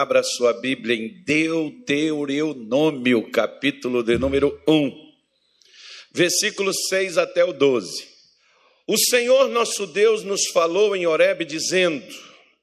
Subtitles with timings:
[0.00, 4.90] abra sua Bíblia em Deuteronômio, capítulo de número 1,
[6.10, 8.08] versículos 6 até o 12.
[8.86, 12.06] O Senhor nosso Deus nos falou em Horebe dizendo: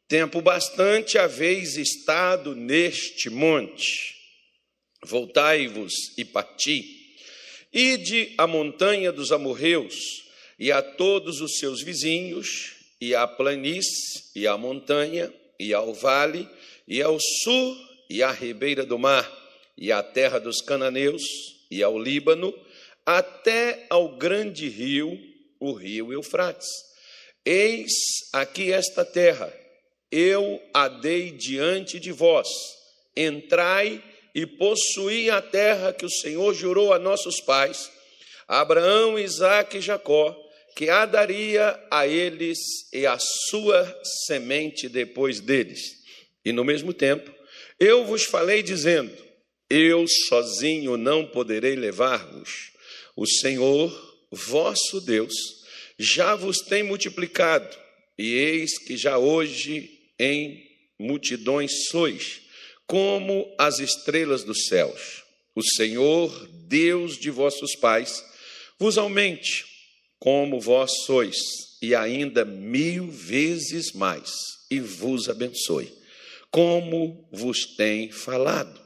[0.08, 4.16] Tempo bastante haveis estado neste monte.
[5.06, 6.84] Voltai-vos e parti.
[7.72, 10.24] Ide à montanha dos amorreus
[10.58, 16.50] e a todos os seus vizinhos, e à planície, e à montanha, e ao vale,
[16.88, 17.76] e ao sul,
[18.10, 19.30] e à ribeira do mar,
[19.78, 21.24] e à terra dos cananeus,
[21.70, 22.54] e ao Líbano,
[23.06, 25.20] até ao grande rio,
[25.60, 26.68] o rio Eufrates.
[27.46, 27.94] Eis
[28.34, 29.54] aqui esta terra,
[30.12, 32.48] eu a dei diante de vós.
[33.16, 37.92] Entrai e possuí a terra que o Senhor jurou a nossos pais,
[38.48, 40.36] Abraão, Isaque e Jacó,
[40.76, 42.60] que a daria a eles
[42.94, 45.98] e a sua semente depois deles.
[46.48, 47.30] E no mesmo tempo,
[47.78, 49.12] eu vos falei dizendo:
[49.70, 52.72] Eu sozinho não poderei levar-vos
[53.18, 53.92] o Senhor,
[54.32, 55.34] vosso Deus,
[56.00, 57.78] já vos tem multiplicado,
[58.18, 60.66] e eis que já hoje em
[60.98, 62.40] multidões sois,
[62.86, 65.24] como as estrelas dos céus.
[65.54, 68.24] O Senhor, Deus de vossos pais,
[68.80, 69.66] vos aumente,
[70.18, 71.36] como vós sois,
[71.82, 74.32] e ainda mil vezes mais,
[74.72, 75.97] e vos abençoe,
[76.52, 78.86] como vos tem falado.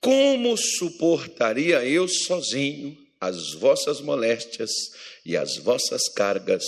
[0.00, 4.70] Como suportaria eu sozinho as vossas moléstias
[5.24, 6.64] e as vossas cargas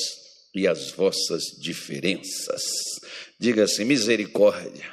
[0.55, 2.63] e as vossas diferenças.
[3.39, 4.93] Diga-se misericórdia.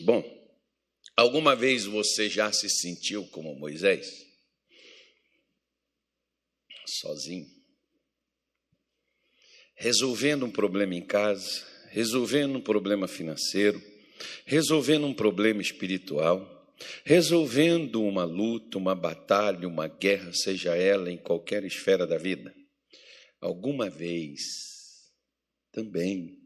[0.00, 0.24] Bom,
[1.16, 4.26] alguma vez você já se sentiu como Moisés?
[6.86, 7.46] Sozinho.
[9.76, 13.82] Resolvendo um problema em casa, resolvendo um problema financeiro,
[14.44, 16.56] resolvendo um problema espiritual
[17.04, 22.54] resolvendo uma luta, uma batalha, uma guerra, seja ela em qualquer esfera da vida.
[23.40, 24.40] Alguma vez
[25.72, 26.38] também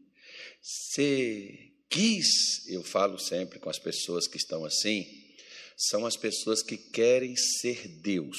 [0.61, 5.07] se quis, eu falo sempre com as pessoas que estão assim,
[5.77, 8.39] são as pessoas que querem ser Deus.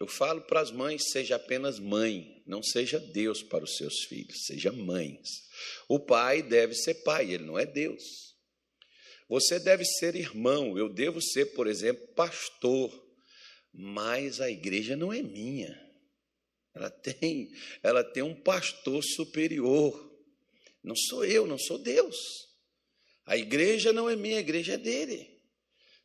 [0.00, 4.46] Eu falo para as mães, seja apenas mãe, não seja Deus para os seus filhos,
[4.46, 5.48] seja mães.
[5.88, 8.30] O pai deve ser pai, ele não é Deus.
[9.28, 12.90] Você deve ser irmão, eu devo ser, por exemplo, pastor,
[13.72, 15.78] mas a igreja não é minha.
[16.74, 20.10] Ela tem, ela tem um pastor superior.
[20.82, 22.16] Não sou eu, não sou Deus.
[23.24, 25.29] A igreja não é minha, a igreja é dele.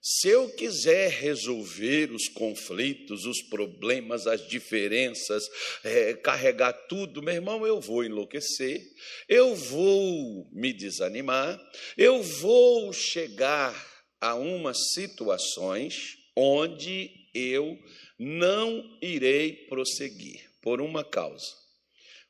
[0.07, 5.49] Se eu quiser resolver os conflitos, os problemas, as diferenças,
[5.83, 8.87] é, carregar tudo, meu irmão, eu vou enlouquecer,
[9.27, 11.59] eu vou me desanimar,
[11.97, 13.73] eu vou chegar
[14.21, 17.75] a umas situações onde eu
[18.19, 21.51] não irei prosseguir, por uma causa.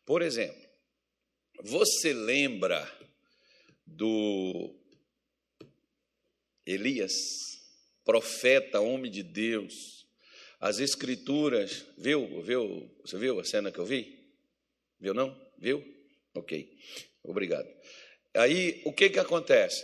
[0.05, 0.65] Por exemplo,
[1.61, 2.89] você lembra
[3.85, 4.73] do
[6.65, 7.64] Elias?
[8.05, 10.05] Profeta, homem de Deus.
[10.59, 12.41] As escrituras, viu?
[12.41, 12.89] Viu?
[13.01, 14.17] Você viu a cena que eu vi?
[14.99, 15.35] Viu não?
[15.57, 15.83] Viu?
[16.33, 16.71] Ok.
[17.23, 17.67] Obrigado.
[18.35, 19.83] Aí, o que que acontece?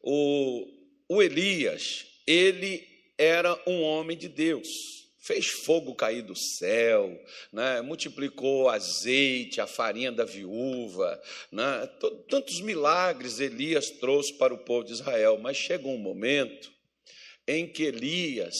[0.00, 0.66] O,
[1.08, 2.86] o Elias, ele
[3.18, 7.16] era um homem de Deus fez fogo cair do céu,
[7.52, 7.80] né?
[7.80, 11.20] multiplicou azeite, a farinha da viúva,
[11.52, 11.88] né?
[12.28, 16.72] tantos milagres Elias trouxe para o povo de Israel, mas chegou um momento
[17.46, 18.54] em que Elias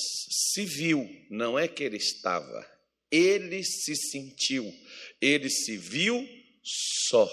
[0.52, 2.66] se viu, não é que ele estava,
[3.10, 4.72] ele se sentiu,
[5.20, 6.28] ele se viu
[7.08, 7.30] só.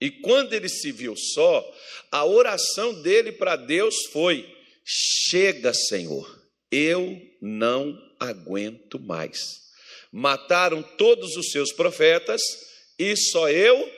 [0.00, 1.76] E quando ele se viu só,
[2.10, 4.48] a oração dele para Deus foi:
[4.84, 9.60] Chega, Senhor, eu não aguento mais.
[10.10, 12.40] Mataram todos os seus profetas
[12.98, 13.90] e só eu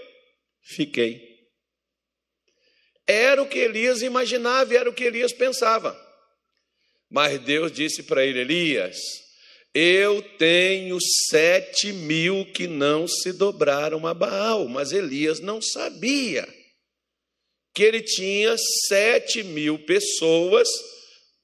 [0.61, 1.33] fiquei.
[3.07, 6.12] Era o que Elias imaginava, era o que Elias pensava.
[7.13, 8.97] Mas Deus disse para ele: Elias,
[9.75, 10.99] eu tenho
[11.29, 16.49] sete mil que não se dobraram a Baal, mas Elias não sabia
[17.75, 18.57] que ele tinha
[18.89, 20.69] sete mil pessoas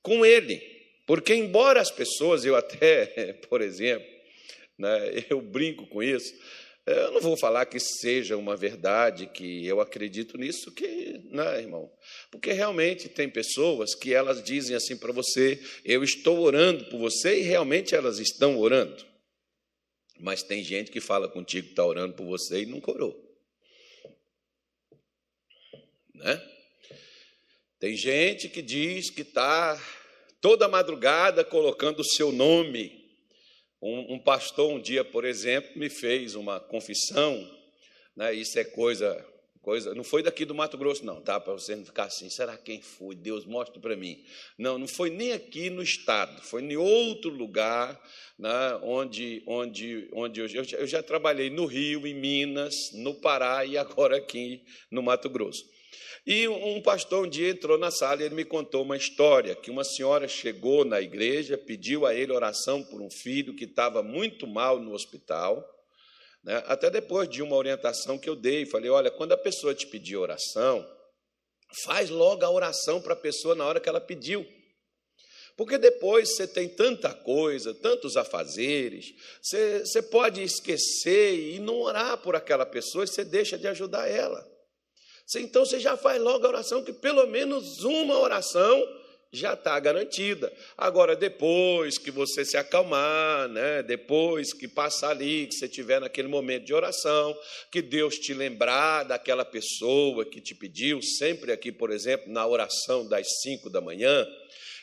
[0.03, 0.59] com ele.
[1.06, 4.09] Porque, embora as pessoas, eu até, por exemplo,
[4.79, 6.32] né, eu brinco com isso,
[6.90, 11.90] eu não vou falar que seja uma verdade, que eu acredito nisso, que, né, irmão?
[12.31, 17.40] Porque realmente tem pessoas que elas dizem assim para você: eu estou orando por você,
[17.40, 19.05] e realmente elas estão orando.
[20.19, 23.29] Mas tem gente que fala contigo que está orando por você e não orou.
[26.14, 26.43] Né?
[27.79, 29.81] Tem gente que diz que está
[30.40, 32.98] toda madrugada colocando o seu nome.
[33.81, 37.49] Um, um, pastor, um dia, por exemplo, me fez uma confissão,
[38.17, 38.35] né?
[38.35, 39.25] isso é coisa
[39.69, 41.39] coisa, não foi daqui do Mato Grosso, não, tá?
[41.39, 43.15] Para você não ficar assim, será quem foi?
[43.15, 44.25] Deus mostra para mim.
[44.57, 48.01] Não, não foi nem aqui no estado, foi em outro lugar,
[48.39, 53.77] né, onde, onde, onde eu, eu já trabalhei no Rio, em Minas, no Pará e
[53.77, 55.63] agora aqui no Mato Grosso.
[56.26, 59.70] E um pastor um dia entrou na sala e ele me contou uma história que
[59.70, 64.47] uma senhora chegou na igreja, pediu a ele oração por um filho que estava muito
[64.47, 65.65] mal no hospital.
[66.43, 66.62] Né?
[66.67, 70.17] Até depois de uma orientação que eu dei, falei: olha, quando a pessoa te pedir
[70.17, 70.87] oração,
[71.85, 74.47] faz logo a oração para a pessoa na hora que ela pediu.
[75.56, 79.06] Porque depois você tem tanta coisa, tantos afazeres,
[79.43, 84.09] você, você pode esquecer e não orar por aquela pessoa e você deixa de ajudar
[84.09, 84.58] ela.
[85.37, 88.83] Então você já faz logo a oração, que pelo menos uma oração
[89.31, 90.51] já está garantida.
[90.77, 93.83] Agora, depois que você se acalmar, né?
[93.83, 97.39] depois que passar ali, que você estiver naquele momento de oração,
[97.71, 103.07] que Deus te lembrar daquela pessoa que te pediu, sempre aqui, por exemplo, na oração
[103.07, 104.27] das cinco da manhã,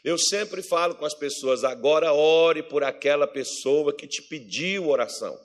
[0.03, 5.36] eu sempre falo com as pessoas: agora ore por aquela pessoa que te pediu oração.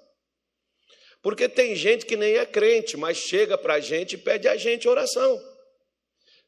[1.23, 4.57] Porque tem gente que nem é crente, mas chega para a gente e pede a
[4.57, 5.41] gente oração.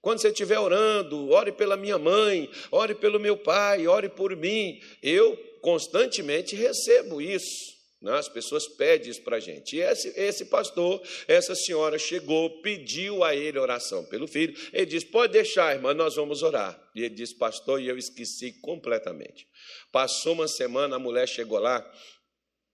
[0.01, 4.81] Quando você estiver orando, ore pela minha mãe, ore pelo meu pai, ore por mim.
[5.03, 7.73] Eu constantemente recebo isso.
[8.03, 8.13] Né?
[8.19, 9.77] As pessoas pedem isso para a gente.
[9.77, 14.59] E esse, esse pastor, essa senhora chegou, pediu a ele oração pelo filho.
[14.73, 16.77] Ele disse: Pode deixar, irmã, nós vamos orar.
[16.97, 19.47] E ele disse: Pastor, e eu esqueci completamente.
[19.93, 21.89] Passou uma semana, a mulher chegou lá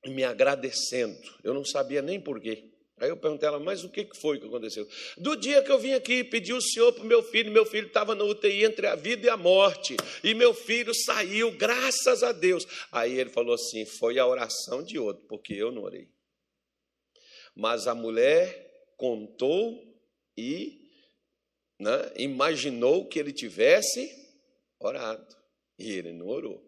[0.06, 1.18] me agradecendo.
[1.42, 2.70] Eu não sabia nem porquê.
[3.00, 4.86] Aí eu perguntei a ela, mas o que foi que aconteceu?
[5.16, 7.86] Do dia que eu vim aqui pedir o Senhor para o meu filho, meu filho
[7.86, 12.32] estava na UTI entre a vida e a morte, e meu filho saiu, graças a
[12.32, 12.66] Deus.
[12.90, 16.08] Aí ele falou assim: foi a oração de outro, porque eu não orei.
[17.54, 18.66] Mas a mulher
[18.96, 19.80] contou
[20.36, 20.80] e
[21.78, 24.10] né, imaginou que ele tivesse
[24.80, 25.36] orado,
[25.78, 26.64] e ele não orou.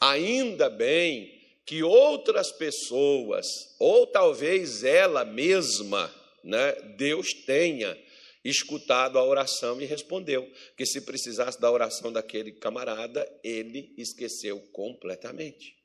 [0.00, 1.37] Ainda bem
[1.68, 3.46] que outras pessoas,
[3.78, 6.10] ou talvez ela mesma,
[6.42, 7.94] né, Deus tenha
[8.42, 10.50] escutado a oração e respondeu.
[10.78, 15.76] Que se precisasse da oração daquele camarada, ele esqueceu completamente.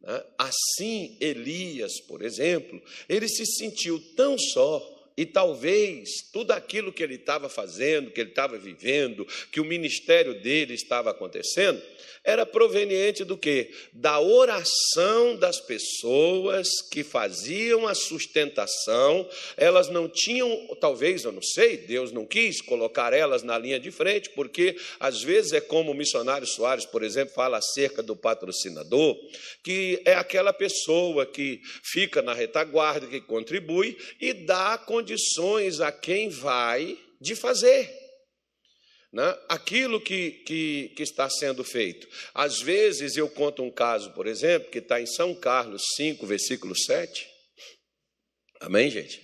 [0.00, 0.24] Né?
[0.36, 7.16] Assim, Elias, por exemplo, ele se sentiu tão só e talvez tudo aquilo que ele
[7.16, 11.82] estava fazendo, que ele estava vivendo, que o ministério dele estava acontecendo,
[12.22, 13.70] era proveniente do que?
[13.92, 19.28] Da oração das pessoas que faziam a sustentação.
[19.56, 23.90] Elas não tinham, talvez, eu não sei, Deus não quis colocar elas na linha de
[23.90, 29.18] frente, porque às vezes é como o missionário Soares, por exemplo, fala acerca do patrocinador,
[29.64, 35.90] que é aquela pessoa que fica na retaguarda, que contribui e dá condições condições a
[35.90, 37.90] quem vai de fazer.
[39.10, 39.38] Né?
[39.48, 42.06] Aquilo que, que, que, está sendo feito.
[42.34, 46.76] Às vezes eu conto um caso, por exemplo, que está em São Carlos 5, versículo
[46.76, 47.26] 7.
[48.60, 49.22] Amém, gente?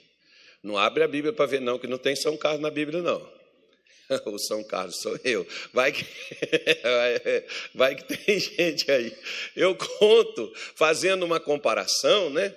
[0.63, 3.35] Não abre a Bíblia para ver, não, que não tem São Carlos na Bíblia, não.
[4.25, 5.47] O São Carlos sou eu.
[5.73, 6.05] Vai que,
[7.75, 9.15] vai que tem gente aí.
[9.55, 12.55] Eu conto, fazendo uma comparação, né?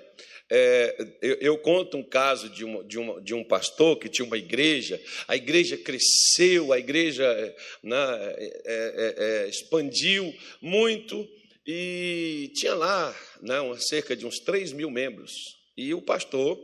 [0.50, 4.26] É, eu, eu, conto um caso de, uma, de, uma, de, um pastor que tinha
[4.26, 7.98] uma igreja, a igreja cresceu, a igreja né,
[8.38, 11.28] é, é, é expandiu muito
[11.66, 15.34] e tinha lá né, cerca de uns 3 mil membros.
[15.76, 16.58] E o pastor,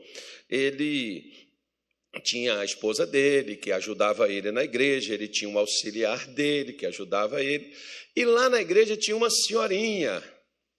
[0.50, 1.34] ele
[2.24, 6.86] tinha a esposa dele, que ajudava ele na igreja, ele tinha um auxiliar dele, que
[6.86, 7.74] ajudava ele,
[8.16, 10.24] e lá na igreja tinha uma senhorinha,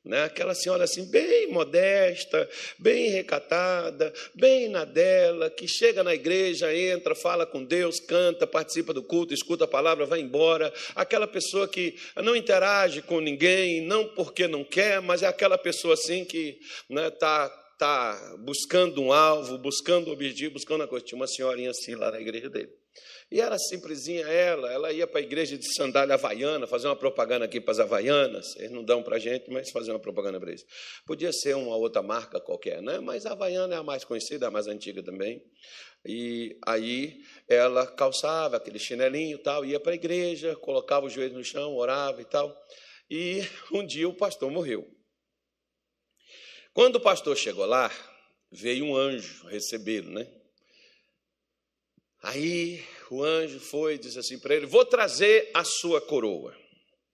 [0.05, 0.25] né?
[0.25, 7.15] Aquela senhora assim, bem modesta, bem recatada, bem na dela, que chega na igreja, entra,
[7.15, 10.73] fala com Deus, canta, participa do culto, escuta a palavra, vai embora.
[10.95, 15.95] Aquela pessoa que não interage com ninguém, não porque não quer, mas é aquela pessoa
[15.95, 21.07] assim que está né, tá, tá buscando um alvo, buscando um objetivo, buscando uma coisa.
[21.07, 22.84] Tinha uma senhorinha assim lá na igreja dele.
[23.31, 27.45] E era simplesinha ela, ela ia para a igreja de sandália havaiana, fazer uma propaganda
[27.45, 30.51] aqui para as havaianas, eles não dão para a gente, mas fazer uma propaganda para
[30.51, 30.65] eles.
[31.07, 33.01] Podia ser uma outra marca qualquer, né?
[33.01, 35.43] mas a havaiana é a mais conhecida, a mais antiga também.
[36.07, 41.45] E aí ela calçava aquele chinelinho tal, ia para a igreja, colocava os joelhos no
[41.45, 42.55] chão, orava e tal.
[43.11, 43.41] E
[43.73, 44.87] um dia o pastor morreu.
[46.75, 47.91] Quando o pastor chegou lá,
[48.51, 50.44] veio um anjo recebê-lo, né?
[52.25, 56.57] Aí o anjo foi e disse assim para ele: Vou trazer a sua coroa.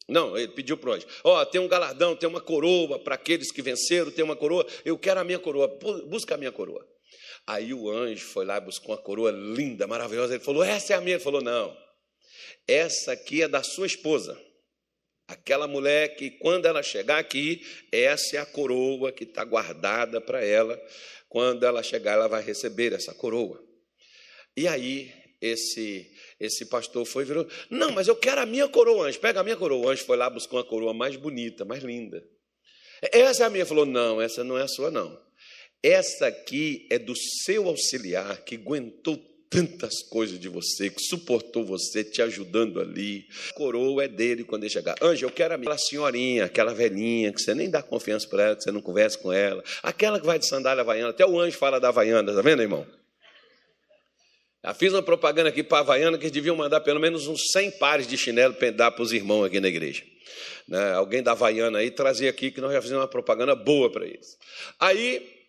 [0.09, 3.17] Não, ele pediu para o anjo: Ó, oh, tem um galardão, tem uma coroa para
[3.17, 4.64] aqueles que venceram, tem uma coroa.
[4.85, 5.67] Eu quero a minha coroa,
[6.07, 6.87] busca a minha coroa.
[7.45, 10.35] Aí o anjo foi lá e buscou uma coroa linda, maravilhosa.
[10.35, 11.17] Ele falou: Essa é a minha.
[11.17, 11.76] Ele falou: Não,
[12.69, 14.40] essa aqui é da sua esposa.
[15.26, 20.45] Aquela mulher que, quando ela chegar aqui, essa é a coroa que está guardada para
[20.45, 20.81] ela.
[21.29, 23.70] Quando ela chegar, ela vai receber essa coroa.
[24.57, 29.07] E aí, esse esse pastor foi e virou: Não, mas eu quero a minha coroa,
[29.07, 29.21] anjo.
[29.21, 29.92] Pega a minha coroa.
[29.92, 32.25] Anjo foi lá, buscou uma coroa mais bonita, mais linda.
[33.12, 33.66] Essa é a minha.
[33.66, 35.21] Falou: Não, essa não é a sua, não.
[35.83, 37.14] Essa aqui é do
[37.45, 39.16] seu auxiliar que aguentou
[39.49, 43.26] tantas coisas de você, que suportou você, te ajudando ali.
[43.50, 44.95] A coroa é dele quando ele chegar.
[45.02, 45.71] Anjo, eu quero a minha.
[45.71, 49.19] Aquela senhorinha, aquela velhinha, que você nem dá confiança para ela, que você não conversa
[49.19, 49.62] com ela.
[49.83, 51.11] Aquela que vai de sandália havaiana.
[51.11, 52.87] Até o anjo fala da havaiana, tá vendo, irmão?
[54.62, 57.50] Já fiz uma propaganda aqui para a Havaiana que eles deviam mandar pelo menos uns
[57.52, 60.02] 100 pares de chinelo para dar para os irmãos aqui na igreja.
[60.69, 60.93] Né?
[60.93, 64.38] Alguém da Havaiana aí trazia aqui que nós já fizemos uma propaganda boa para eles.
[64.79, 65.40] Aí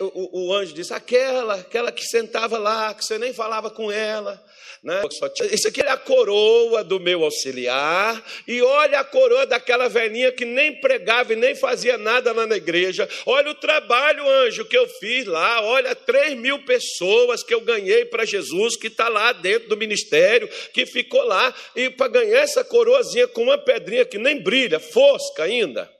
[0.00, 4.42] o, o, anjo disse: aquela, aquela que sentava lá, que você nem falava com ela.
[4.82, 5.02] Né?
[5.50, 10.44] Isso aqui é a coroa do meu auxiliar, e olha a coroa daquela velhinha que
[10.44, 13.08] nem pregava e nem fazia nada lá na igreja.
[13.26, 15.62] Olha o trabalho, anjo, que eu fiz lá.
[15.62, 20.48] Olha, 3 mil pessoas que eu ganhei para Jesus, que está lá dentro do ministério,
[20.72, 25.44] que ficou lá, e para ganhar essa coroazinha com uma pedrinha que nem brilha, fosca
[25.44, 25.90] ainda.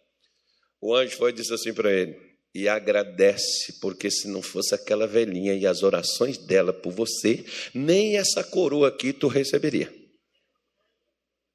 [0.80, 2.27] O anjo foi e disse assim para ele:
[2.58, 8.16] e agradece, porque se não fosse aquela velhinha e as orações dela por você, nem
[8.16, 9.94] essa coroa aqui tu receberia.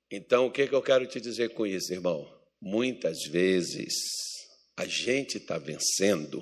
[0.10, 2.26] Então, o que, que eu quero te dizer com isso, irmão?
[2.62, 3.94] Muitas vezes
[4.78, 6.42] a gente está vencendo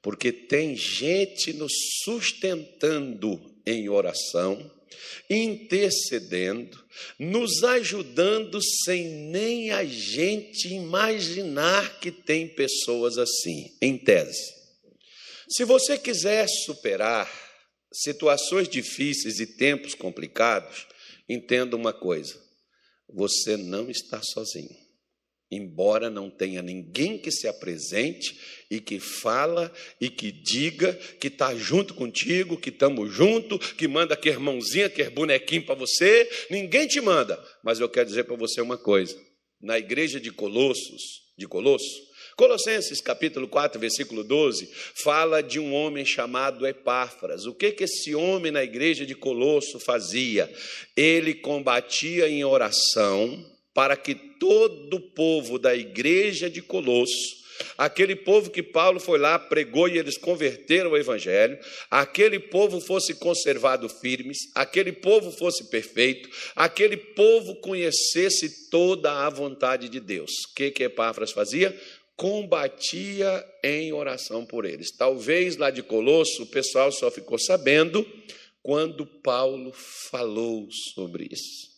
[0.00, 4.70] porque tem gente nos sustentando em oração
[5.28, 6.82] intercedendo,
[7.18, 14.54] nos ajudando sem nem a gente imaginar que tem pessoas assim, em tese.
[15.48, 17.30] Se você quiser superar
[17.92, 20.86] situações difíceis e tempos complicados,
[21.28, 22.40] entenda uma coisa:
[23.08, 24.85] você não está sozinho
[25.50, 28.38] embora não tenha ninguém que se apresente
[28.70, 34.16] e que fala e que diga que está junto contigo, que estamos junto, que manda
[34.16, 37.42] que irmãozinha, que bonequinho para você, ninguém te manda.
[37.62, 39.16] Mas eu quero dizer para você uma coisa:
[39.60, 41.02] na igreja de Colossos,
[41.38, 44.68] de Colosso, Colossenses capítulo 4, versículo 12,
[45.02, 47.46] fala de um homem chamado Epáfras.
[47.46, 50.52] O que que esse homem na igreja de Colosso fazia?
[50.94, 57.44] Ele combatia em oração, para que todo o povo da igreja de Colosso,
[57.76, 61.58] aquele povo que Paulo foi lá, pregou e eles converteram o evangelho,
[61.90, 69.90] aquele povo fosse conservado firmes, aquele povo fosse perfeito, aquele povo conhecesse toda a vontade
[69.90, 70.30] de Deus.
[70.50, 71.78] O que que Epáfras fazia?
[72.16, 74.90] Combatia em oração por eles.
[74.90, 78.10] Talvez lá de Colosso o pessoal só ficou sabendo
[78.62, 79.70] quando Paulo
[80.10, 81.75] falou sobre isso.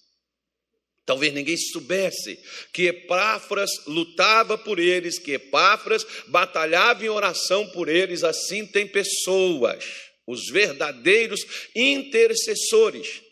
[1.08, 2.38] Talvez ninguém soubesse
[2.70, 8.22] que Epáfras lutava por eles, que Epáfras batalhava em oração por eles.
[8.22, 9.82] Assim tem pessoas,
[10.26, 11.40] os verdadeiros
[11.74, 13.22] intercessores.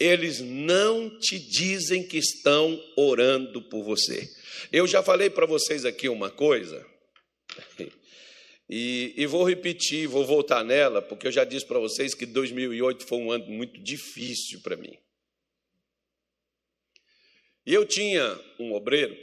[0.00, 4.26] Eles não te dizem que estão orando por você.
[4.72, 6.82] Eu já falei para vocês aqui uma coisa,
[8.70, 13.04] e, e, vou repetir, vou voltar nela, porque eu já disse para vocês que 2008
[13.04, 14.96] foi um ano muito difícil para mim.
[17.68, 19.14] E eu tinha um obreiro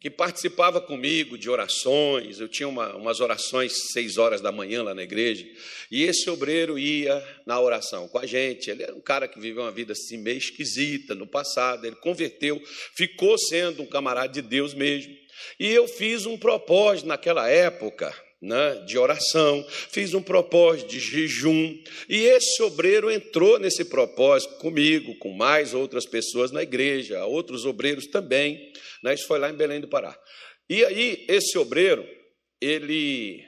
[0.00, 4.92] que participava comigo de orações, eu tinha uma, umas orações seis horas da manhã lá
[4.92, 5.46] na igreja,
[5.92, 8.68] e esse obreiro ia na oração com a gente.
[8.68, 12.60] Ele era um cara que viveu uma vida assim meio esquisita no passado, ele converteu,
[12.96, 15.16] ficou sendo um camarada de Deus mesmo.
[15.60, 18.12] E eu fiz um propósito naquela época,
[18.42, 25.16] né, de oração, fiz um propósito de jejum, e esse obreiro entrou nesse propósito comigo,
[25.18, 28.72] com mais outras pessoas na igreja, outros obreiros também.
[29.02, 30.18] Né, isso foi lá em Belém do Pará.
[30.68, 32.04] E aí, esse obreiro,
[32.60, 33.44] ele,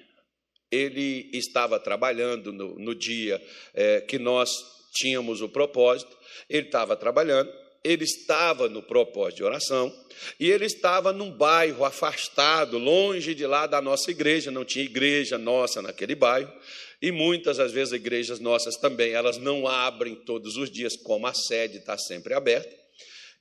[0.70, 3.42] ele estava trabalhando no, no dia
[3.74, 4.50] é, que nós
[4.94, 6.16] tínhamos o propósito,
[6.48, 7.50] ele estava trabalhando,
[7.84, 9.94] ele estava no propósito de oração
[10.40, 15.36] e ele estava num bairro afastado, longe de lá da nossa igreja, não tinha igreja
[15.36, 16.50] nossa naquele bairro.
[17.02, 21.34] E muitas às vezes igrejas nossas também, elas não abrem todos os dias, como a
[21.34, 22.74] sede está sempre aberta.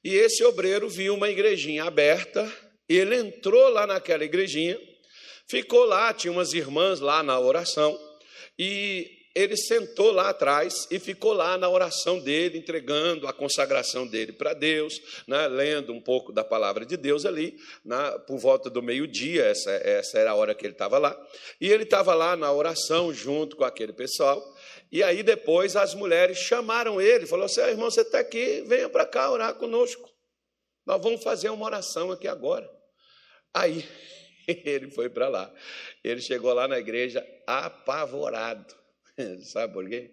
[0.04, 2.52] E esse obreiro viu uma igrejinha aberta,
[2.90, 4.78] ele entrou lá naquela igrejinha,
[5.48, 7.98] ficou lá, tinha umas irmãs lá na oração,
[8.60, 14.32] e ele sentou lá atrás e ficou lá na oração dele, entregando a consagração dele
[14.32, 18.84] para Deus, né, lendo um pouco da palavra de Deus ali, na, por volta do
[18.84, 21.20] meio-dia, essa, essa era a hora que ele estava lá.
[21.60, 24.56] E ele estava lá na oração junto com aquele pessoal.
[24.92, 29.06] E aí depois as mulheres chamaram ele, falou assim: irmão, você está aqui, venha para
[29.06, 30.14] cá orar conosco.
[30.86, 32.70] Nós vamos fazer uma oração aqui agora.
[33.52, 33.84] Aí
[34.48, 35.52] ele foi para lá.
[36.04, 38.83] Ele chegou lá na igreja apavorado.
[39.44, 40.12] Sabe por quê?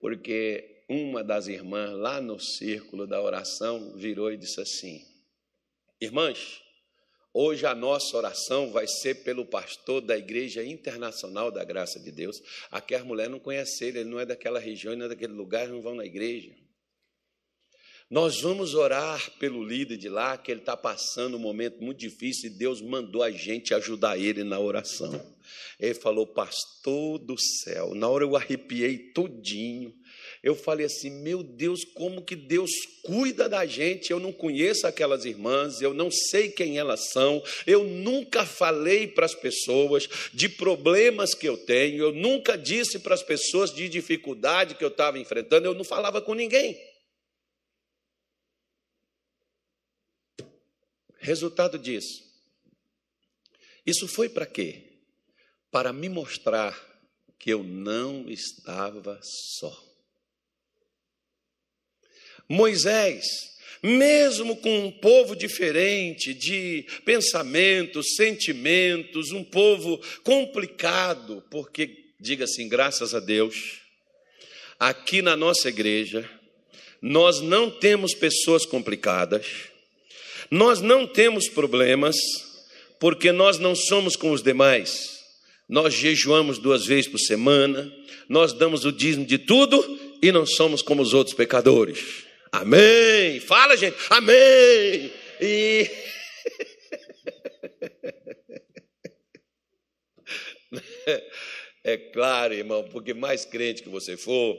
[0.00, 5.04] Porque uma das irmãs lá no círculo da oração virou e disse assim:
[6.00, 6.62] Irmãs,
[7.32, 12.40] hoje a nossa oração vai ser pelo pastor da Igreja Internacional da Graça de Deus.
[12.70, 15.82] Aquela mulher não conhece ele, ele não é daquela região, não é daquele lugar, não
[15.82, 16.54] vão na igreja.
[18.10, 22.48] Nós vamos orar pelo líder de lá, que ele está passando um momento muito difícil
[22.48, 25.20] e Deus mandou a gente ajudar ele na oração.
[25.78, 27.94] Ele falou, pastor do céu.
[27.94, 29.94] Na hora eu arrepiei todinho.
[30.42, 32.70] Eu falei assim, meu Deus, como que Deus
[33.02, 34.10] cuida da gente?
[34.10, 39.26] Eu não conheço aquelas irmãs, eu não sei quem elas são, eu nunca falei para
[39.26, 44.76] as pessoas de problemas que eu tenho, eu nunca disse para as pessoas de dificuldade
[44.76, 46.87] que eu estava enfrentando, eu não falava com ninguém.
[51.28, 52.24] Resultado disso.
[53.84, 54.82] Isso foi para quê?
[55.70, 56.74] Para me mostrar
[57.38, 59.76] que eu não estava só.
[62.48, 63.26] Moisés,
[63.82, 73.14] mesmo com um povo diferente de pensamentos, sentimentos, um povo complicado, porque, diga assim, graças
[73.14, 73.82] a Deus,
[74.80, 76.26] aqui na nossa igreja,
[77.02, 79.68] nós não temos pessoas complicadas,
[80.50, 82.16] nós não temos problemas,
[82.98, 85.18] porque nós não somos com os demais.
[85.68, 87.92] Nós jejuamos duas vezes por semana,
[88.28, 89.82] nós damos o dízimo de tudo
[90.22, 92.24] e não somos como os outros pecadores.
[92.50, 93.40] Amém.
[93.40, 93.96] Fala, gente.
[94.08, 95.12] Amém.
[95.40, 95.90] E
[101.84, 104.56] é claro, irmão, porque mais crente que você for,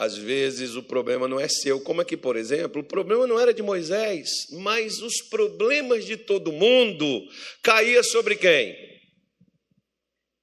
[0.00, 1.78] às vezes o problema não é seu.
[1.78, 6.50] Como aqui, por exemplo, o problema não era de Moisés, mas os problemas de todo
[6.50, 7.28] mundo
[7.62, 8.74] caía sobre quem?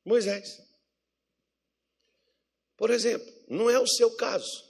[0.05, 0.47] Moisés.
[2.77, 4.63] Por exemplo, não é o seu caso.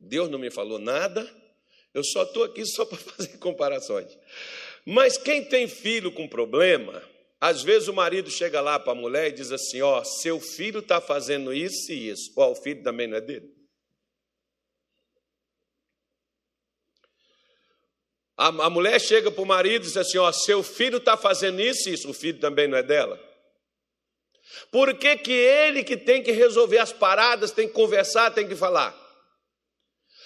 [0.00, 1.30] Deus não me falou nada,
[1.92, 4.16] eu só estou aqui só para fazer comparações.
[4.86, 7.02] Mas quem tem filho com problema,
[7.38, 10.78] às vezes o marido chega lá para a mulher e diz assim: Ó, seu filho
[10.78, 12.32] está fazendo isso e isso.
[12.34, 13.61] Ó, o filho também não é dele.
[18.42, 21.60] A, a mulher chega para o marido e diz assim: Ó, seu filho está fazendo
[21.60, 23.18] isso e isso, o filho também não é dela.
[24.70, 28.56] Por que, que ele que tem que resolver as paradas, tem que conversar, tem que
[28.56, 29.00] falar?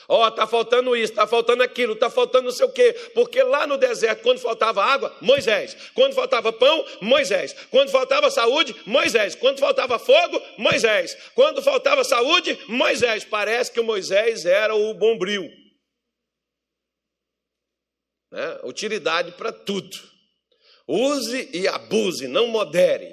[0.09, 2.95] Ó, oh, está faltando isso, está faltando aquilo, está faltando não sei o quê.
[3.13, 5.77] Porque lá no deserto, quando faltava água, Moisés.
[5.95, 7.55] Quando faltava pão, Moisés.
[7.71, 9.35] Quando faltava saúde, Moisés.
[9.35, 11.15] Quando faltava fogo, Moisés.
[11.35, 13.25] Quando faltava saúde, Moisés.
[13.25, 15.66] Parece que Moisés era o bombril
[18.37, 18.59] né?
[18.65, 19.97] utilidade para tudo.
[20.87, 23.13] Use e abuse, não modere.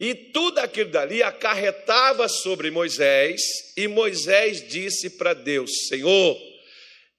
[0.00, 3.42] E tudo aquilo dali acarretava sobre Moisés,
[3.76, 6.38] e Moisés disse para Deus: Senhor,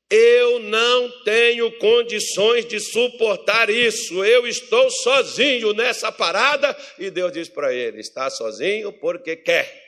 [0.09, 6.75] eu não tenho condições de suportar isso, eu estou sozinho nessa parada.
[6.97, 9.78] E Deus diz para ele: Está sozinho porque quer.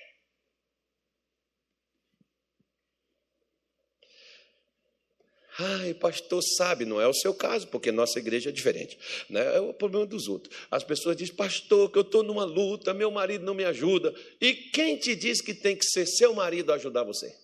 [5.59, 8.97] Ai, pastor, sabe, não é o seu caso, porque nossa igreja é diferente.
[9.29, 9.57] Né?
[9.57, 10.55] É o problema dos outros.
[10.69, 14.13] As pessoas dizem, pastor, que eu estou numa luta, meu marido não me ajuda.
[14.39, 17.35] E quem te diz que tem que ser seu marido a ajudar você?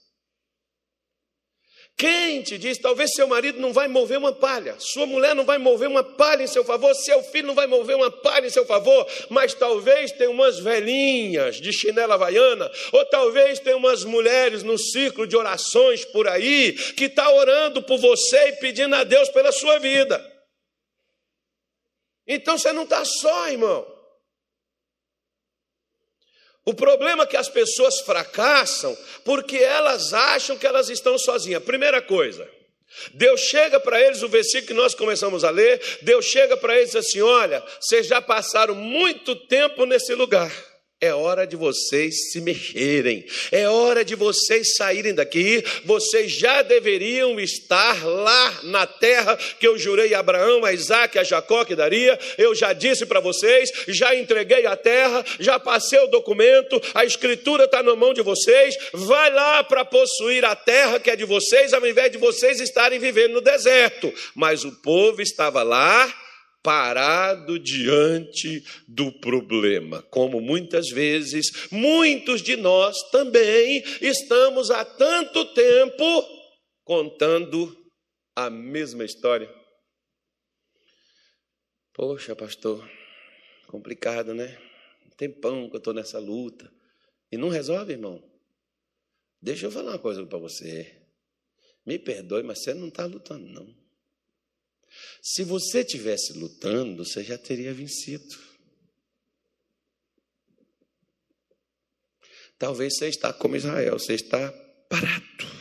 [1.98, 5.58] Quem te diz, talvez seu marido não vai mover uma palha, sua mulher não vai
[5.58, 8.68] mover uma palha em seu favor, seu filho não vai mover uma palha em seu
[8.68, 14.78] favor, mas talvez tenha umas velhinhas de chinela havaiana, ou talvez tenha umas mulheres no
[14.78, 19.52] ciclo de orações por aí, que está orando por você e pedindo a Deus pela
[19.52, 20.24] sua vida.
[22.28, 23.97] Então você não está só, irmão.
[26.68, 31.64] O problema é que as pessoas fracassam porque elas acham que elas estão sozinhas.
[31.64, 32.46] Primeira coisa,
[33.14, 36.94] Deus chega para eles, o versículo que nós começamos a ler, Deus chega para eles
[36.94, 40.52] assim: olha, vocês já passaram muito tempo nesse lugar.
[41.00, 45.64] É hora de vocês se mexerem, é hora de vocês saírem daqui.
[45.86, 51.24] Vocês já deveriam estar lá na terra que eu jurei a Abraão, a Isaac, a
[51.24, 52.18] Jacó que daria.
[52.36, 57.66] Eu já disse para vocês, já entreguei a terra, já passei o documento, a escritura
[57.66, 58.76] está na mão de vocês.
[58.92, 62.98] Vai lá para possuir a terra que é de vocês, ao invés de vocês estarem
[62.98, 64.12] vivendo no deserto.
[64.34, 66.12] Mas o povo estava lá
[66.64, 76.04] parado diante do problema, como muitas vezes muitos de nós também estamos há tanto tempo
[76.84, 77.76] contando
[78.36, 79.50] a mesma história.
[81.94, 82.88] Poxa, pastor,
[83.68, 84.62] complicado, né?
[85.18, 86.72] Tempão que eu estou nessa luta.
[87.32, 88.24] E não resolve, irmão.
[89.42, 90.96] Deixa eu falar uma coisa para você.
[91.86, 93.87] Me perdoe, mas você não está lutando, não.
[95.22, 98.38] Se você tivesse lutando, você já teria vencido.
[102.58, 104.52] Talvez você está como Israel, você está
[104.90, 105.58] parado.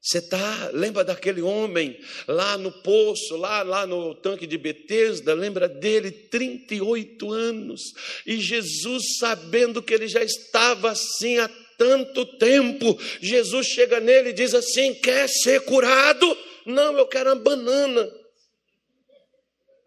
[0.00, 5.68] Você está, lembra daquele homem lá no poço, lá, lá no tanque de Betesda, lembra
[5.68, 7.82] dele, 38 anos,
[8.24, 14.32] e Jesus, sabendo que ele já estava assim há tanto tempo, Jesus chega nele e
[14.32, 16.36] diz assim: Quer ser curado?
[16.68, 18.12] Não, eu quero uma banana.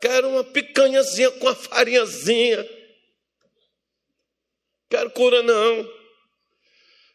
[0.02, 2.68] Quero uma picanhazinha com a farinhazinha.
[4.90, 5.84] Quero cura, não.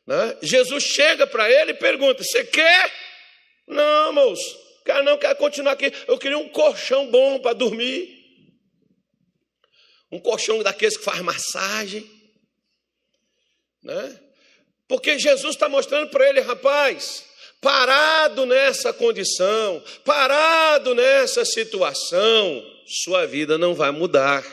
[0.07, 0.39] Né?
[0.41, 2.95] Jesus chega para ele e pergunta: Você quer?
[3.67, 4.57] Não, moço.
[4.85, 5.93] Quero não, quero continuar aqui.
[6.07, 8.15] Eu queria um colchão bom para dormir.
[10.13, 12.09] Um colchão daqueles que faz massagem.
[13.83, 14.21] Né?
[14.87, 17.26] Porque Jesus está mostrando para ele, rapaz,
[17.61, 24.45] parado nessa condição, parado nessa situação, sua vida não vai mudar.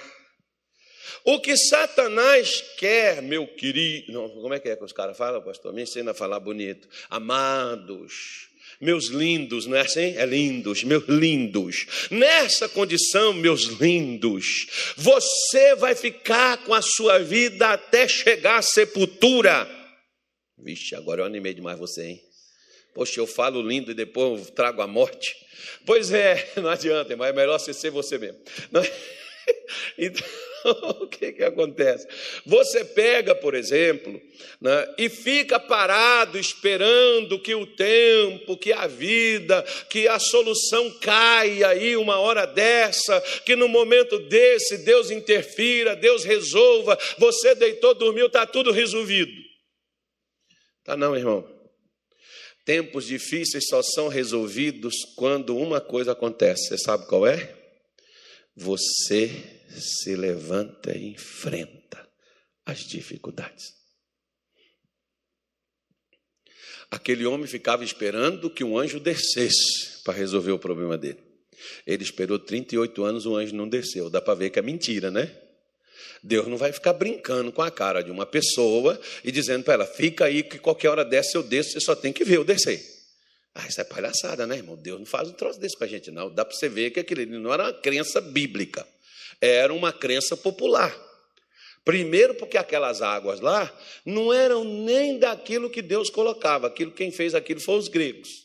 [1.26, 5.42] O que Satanás quer, meu querido, não, como é que é que os caras falam,
[5.42, 5.74] pastor?
[5.74, 6.88] Me ensina a falar bonito.
[7.10, 8.50] Amados,
[8.82, 10.18] meus lindos, não é assim?
[10.18, 12.08] É lindos, meus lindos.
[12.12, 19.70] Nessa condição, meus lindos, você vai ficar com a sua vida até chegar à sepultura.
[20.58, 22.22] Vixe, agora eu animei demais você, hein?
[22.94, 25.36] Poxa, eu falo lindo e depois eu trago a morte.
[25.86, 28.40] Pois é, não adianta, mas é melhor você ser você mesmo.
[29.98, 30.26] Então,
[31.02, 32.08] o que, que acontece?
[32.46, 34.22] Você pega, por exemplo,
[34.62, 41.70] né, e fica parado esperando que o tempo, que a vida, que a solução caia
[41.70, 46.98] aí uma hora dessa, que no momento desse Deus interfira, Deus resolva.
[47.18, 49.32] Você deitou, dormiu, está tudo resolvido.
[50.84, 51.53] Tá não, irmão.
[52.66, 56.68] Tempos difíceis só são resolvidos quando uma coisa acontece.
[56.68, 57.56] Você sabe qual é?
[58.56, 62.08] Você se levanta e enfrenta
[62.66, 63.74] as dificuldades.
[66.90, 71.20] Aquele homem ficava esperando que um anjo descesse para resolver o problema dele.
[71.86, 74.10] Ele esperou 38 anos, o anjo não desceu.
[74.10, 75.43] Dá para ver que é mentira, né?
[76.24, 79.86] Deus não vai ficar brincando com a cara de uma pessoa e dizendo para ela:
[79.86, 82.82] fica aí que qualquer hora desce eu desço, você só tem que ver eu descer.
[83.54, 84.78] Ah, isso é palhaçada, né, irmão?
[84.78, 86.34] Deus não faz um troço desse para a gente, não.
[86.34, 88.88] Dá para você ver que aquilo não era uma crença bíblica,
[89.42, 90.98] era uma crença popular.
[91.84, 93.72] Primeiro, porque aquelas águas lá
[94.06, 98.43] não eram nem daquilo que Deus colocava, aquilo quem fez aquilo foram os gregos.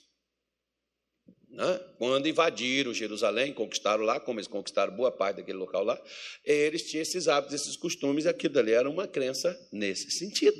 [1.58, 1.80] Né?
[1.98, 6.00] Quando invadiram Jerusalém, conquistaram lá, como eles conquistaram boa parte daquele local lá,
[6.44, 10.56] eles tinham esses hábitos, esses costumes, e aquilo dali era uma crença nesse sentido.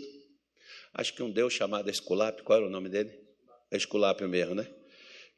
[0.93, 3.17] Acho que um deus chamado Esculápio, qual era o nome dele?
[3.71, 4.67] Esculápio mesmo, né?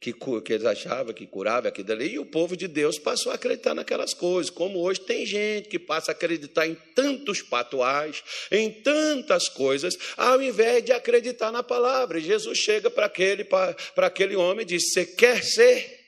[0.00, 3.34] Que, que eles achavam que curava aquilo dali, e o povo de Deus passou a
[3.34, 8.72] acreditar naquelas coisas, como hoje tem gente que passa a acreditar em tantos patuais, em
[8.72, 12.18] tantas coisas, ao invés de acreditar na palavra.
[12.18, 16.00] E Jesus chega para aquele, para aquele homem e diz: Você quer ser?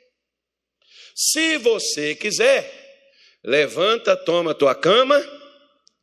[1.15, 2.73] Se você quiser,
[3.45, 5.23] levanta, toma tua cama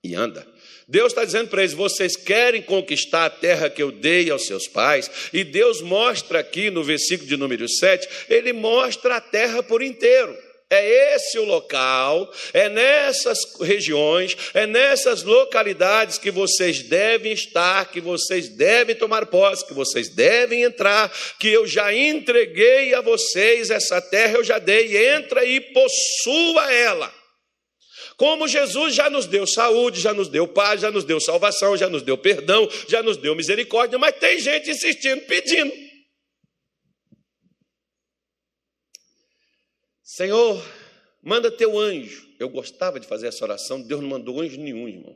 [0.03, 0.47] e anda.
[0.89, 4.67] Deus está dizendo para eles: vocês querem conquistar a terra que eu dei aos seus
[4.67, 5.09] pais?
[5.31, 10.35] E Deus mostra aqui no versículo de número 7, ele mostra a terra por inteiro.
[10.71, 17.99] É esse o local, é nessas regiões, é nessas localidades que vocês devem estar, que
[17.99, 23.99] vocês devem tomar posse, que vocês devem entrar, que eu já entreguei a vocês essa
[23.99, 27.18] terra, eu já dei, entra e possua ela.
[28.19, 31.87] Como Jesus já nos deu saúde, já nos deu paz, já nos deu salvação, já
[31.87, 35.71] nos deu perdão, já nos deu misericórdia, mas tem gente insistindo, pedindo.
[40.03, 40.61] Senhor,
[41.23, 42.27] manda teu anjo.
[42.37, 45.15] Eu gostava de fazer essa oração, Deus não mandou anjo nenhum, irmão.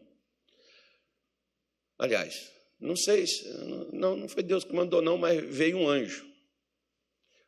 [1.99, 3.25] Aliás, não sei,
[3.91, 6.25] não, não foi Deus que mandou, não, mas veio um anjo.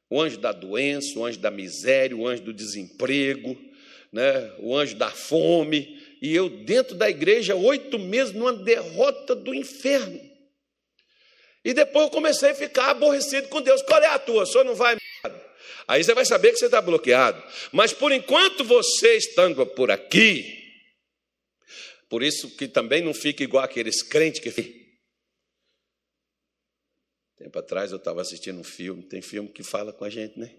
[0.10, 3.58] O anjo da doença, o anjo da miséria, o anjo do desemprego,
[4.16, 4.50] né?
[4.60, 6.02] o anjo da fome.
[6.22, 10.20] E eu, dentro da igreja, oito meses numa derrota do inferno.
[11.64, 13.82] E depois eu comecei a ficar aborrecido com Deus.
[13.82, 14.44] Qual é a tua?
[14.44, 14.96] O senhor não vai.
[15.88, 17.44] Aí você vai saber que você está bloqueado.
[17.74, 20.64] Mas por enquanto você estando por aqui,
[22.08, 24.86] por isso que também não fica igual aqueles crentes que.
[27.36, 30.56] Tempo atrás eu estava assistindo um filme, tem filme que fala com a gente, né?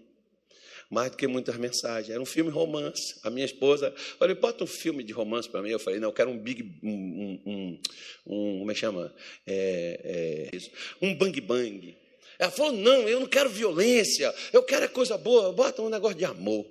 [0.89, 2.09] Mais do que muitas mensagens.
[2.09, 3.19] Era um filme romance.
[3.23, 5.69] A minha esposa falou: bota um filme de romance para mim.
[5.69, 6.63] Eu falei: não, eu quero um big.
[6.83, 7.81] Um, um,
[8.25, 9.13] um, como é que chama?
[9.45, 10.57] É, é.
[11.01, 11.97] Um bang bang.
[12.39, 16.17] Ela falou: não, eu não quero violência, eu quero é coisa boa, bota um negócio
[16.17, 16.65] de amor.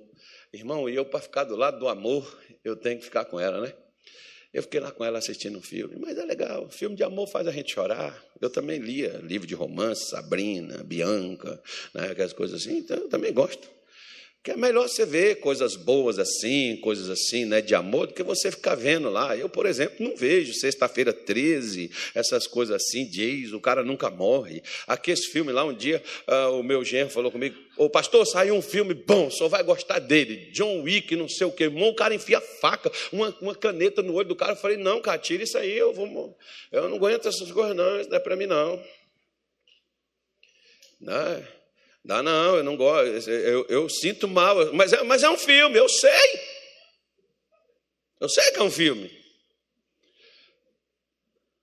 [0.52, 3.60] Irmão, e eu, para ficar do lado do amor, eu tenho que ficar com ela,
[3.60, 3.74] né?
[4.54, 6.70] Eu fiquei lá com ela assistindo um filme, mas é legal.
[6.70, 8.24] Filme de amor faz a gente chorar.
[8.40, 13.34] Eu também lia livro de romance, Sabrina, Bianca, né, aquelas coisas assim, então eu também
[13.34, 13.75] gosto.
[14.46, 18.22] Que é melhor você ver coisas boas assim, coisas assim, né, de amor, do que
[18.22, 19.36] você ficar vendo lá.
[19.36, 24.62] Eu, por exemplo, não vejo Sexta-feira 13, essas coisas assim, diz, o cara nunca morre.
[24.86, 28.54] Aqui esse filme lá, um dia, uh, o meu genro falou comigo, ô pastor, saiu
[28.54, 30.48] um filme bom, só vai gostar dele.
[30.52, 31.64] John Wick, não sei o quê.
[31.64, 34.52] Irmão, o cara enfia faca, uma, uma caneta no olho do cara.
[34.52, 36.38] Eu falei, não, cara, tira isso aí, eu vou.
[36.70, 38.80] Eu não aguento essas coisas, não, isso não é para mim, não.
[41.00, 41.55] Não.
[42.06, 45.76] Dá não, eu não gosto, eu, eu sinto mal, mas é, mas é um filme,
[45.76, 46.40] eu sei.
[48.20, 49.10] Eu sei que é um filme.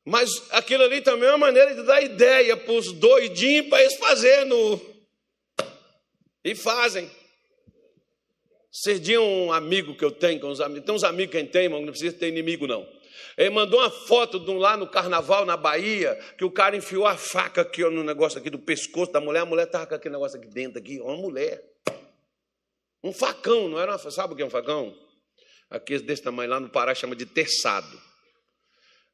[0.03, 3.95] Mas aquilo ali também é uma maneira de dar ideia para os doidinhos para eles
[3.95, 4.81] fazendo.
[6.43, 7.09] E fazem.
[8.69, 11.51] Cedinho um amigo que eu tenho, com uns amigos, tem uns amigos que a gente
[11.51, 12.85] tem, mas não precisa ter inimigo, não.
[13.37, 17.05] Ele mandou uma foto de um lá no carnaval, na Bahia, que o cara enfiou
[17.05, 19.95] a faca aqui ó, no negócio aqui do pescoço da mulher, a mulher estava com
[19.95, 21.63] aquele negócio aqui dentro, aqui, uma mulher.
[23.03, 24.95] Um facão, não era uma, sabe o que é um facão?
[25.69, 28.01] Aqui desse tamanho lá no Pará chama de terçado.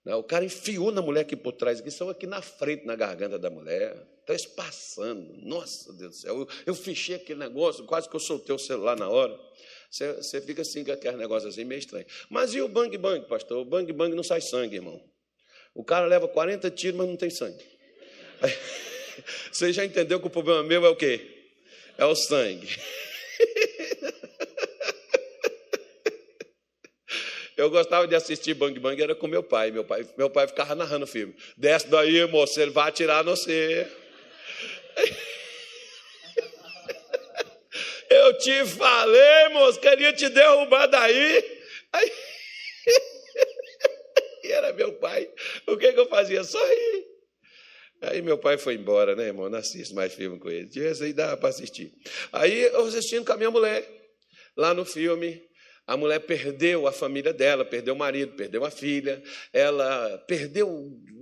[0.06, 2.96] Né, o cara enfiou na mulher aqui por trás, aqui, só aqui na frente, na
[2.96, 3.96] garganta da mulher.
[4.22, 5.34] Está espaçando.
[5.42, 6.38] Nossa, Deus do céu.
[6.40, 9.40] Eu, eu fechei aquele negócio, quase que eu soltei o celular na hora.
[9.90, 12.06] Você, você fica assim com aquele negócio assim, meio estranho.
[12.30, 13.60] Mas e o bang bang, pastor?
[13.60, 15.02] O bang bang não sai sangue, irmão.
[15.74, 17.64] O cara leva 40 tiros, mas não tem sangue.
[18.42, 18.54] Aí,
[19.52, 21.50] você já entendeu que o problema meu é o quê?
[21.98, 22.70] É o sangue.
[27.60, 29.70] Eu gostava de assistir Bang Bang, era com meu pai.
[29.70, 31.36] Meu pai, meu pai ficava narrando o filme.
[31.58, 33.86] Desce daí, moço, ele vai atirar no você.
[38.10, 41.62] Eu te falei, moço, queria te derrubar daí.
[41.94, 42.12] Aí...
[44.42, 45.30] E era meu pai.
[45.68, 46.44] O que, que eu fazia?
[46.44, 47.06] Sorrir.
[48.02, 49.50] Aí meu pai foi embora, né, irmão?
[49.50, 50.68] Não assisto mais filme com ele.
[50.68, 51.94] Tivesse aí dava para assistir.
[52.32, 53.88] Aí eu assistindo com a minha mulher,
[54.56, 55.42] lá no filme,
[55.86, 60.68] a mulher perdeu a família dela, perdeu o marido, perdeu a filha, ela perdeu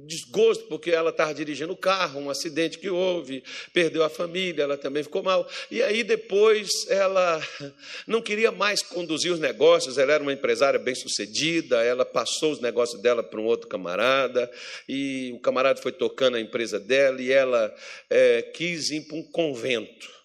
[0.08, 3.44] desgosto porque ela estava dirigindo o carro, um acidente que houve,
[3.74, 5.48] perdeu a família, ela também ficou mal.
[5.70, 7.42] E aí depois ela
[8.08, 13.02] não queria mais conduzir os negócios, ela era uma empresária bem-sucedida, ela passou os negócios
[13.02, 14.50] dela para um outro camarada,
[14.88, 17.74] e o camarada foi tocando a empresa dela e ela
[18.10, 20.17] é, quis ir para um convento.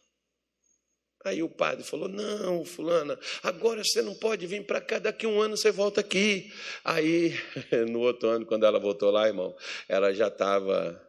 [1.24, 5.40] Aí o padre falou: Não, Fulana, agora você não pode vir para cá, daqui um
[5.40, 6.52] ano você volta aqui.
[6.84, 7.34] Aí,
[7.88, 9.54] no outro ano, quando ela voltou lá, irmão,
[9.88, 11.00] ela já estava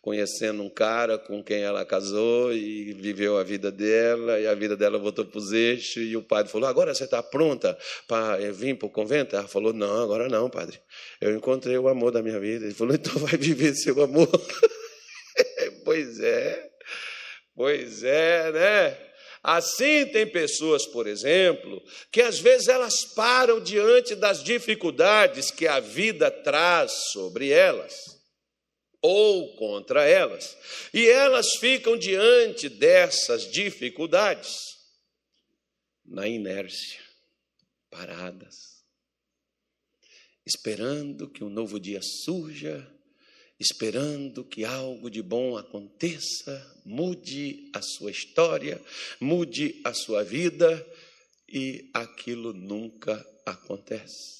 [0.00, 4.76] conhecendo um cara com quem ela casou e viveu a vida dela, e a vida
[4.76, 6.02] dela voltou para os eixos.
[6.02, 7.76] E o padre falou: Agora você está pronta
[8.06, 9.34] para vir para o convento?
[9.34, 10.80] Ela falou: Não, agora não, padre.
[11.20, 12.64] Eu encontrei o amor da minha vida.
[12.64, 14.28] Ele falou: Então vai viver seu amor.
[15.84, 16.70] pois é,
[17.54, 19.06] pois é, né?
[19.48, 21.80] Assim, tem pessoas, por exemplo,
[22.10, 27.94] que às vezes elas param diante das dificuldades que a vida traz sobre elas
[29.00, 30.58] ou contra elas,
[30.92, 34.58] e elas ficam diante dessas dificuldades
[36.04, 37.00] na inércia,
[37.88, 38.82] paradas,
[40.44, 42.84] esperando que um novo dia surja
[43.58, 48.80] esperando que algo de bom aconteça, mude a sua história,
[49.20, 50.84] mude a sua vida,
[51.48, 54.36] e aquilo nunca acontece.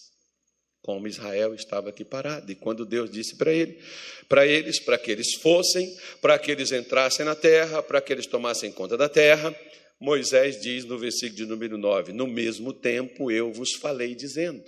[0.83, 3.81] Como Israel estava aqui parado, e quando Deus disse para ele,
[4.29, 8.27] para eles, para que eles fossem, para que eles entrassem na terra, para que eles
[8.27, 9.55] tomassem conta da terra,
[9.99, 14.63] Moisés diz no versículo de número 9: No mesmo tempo eu vos falei, dizendo: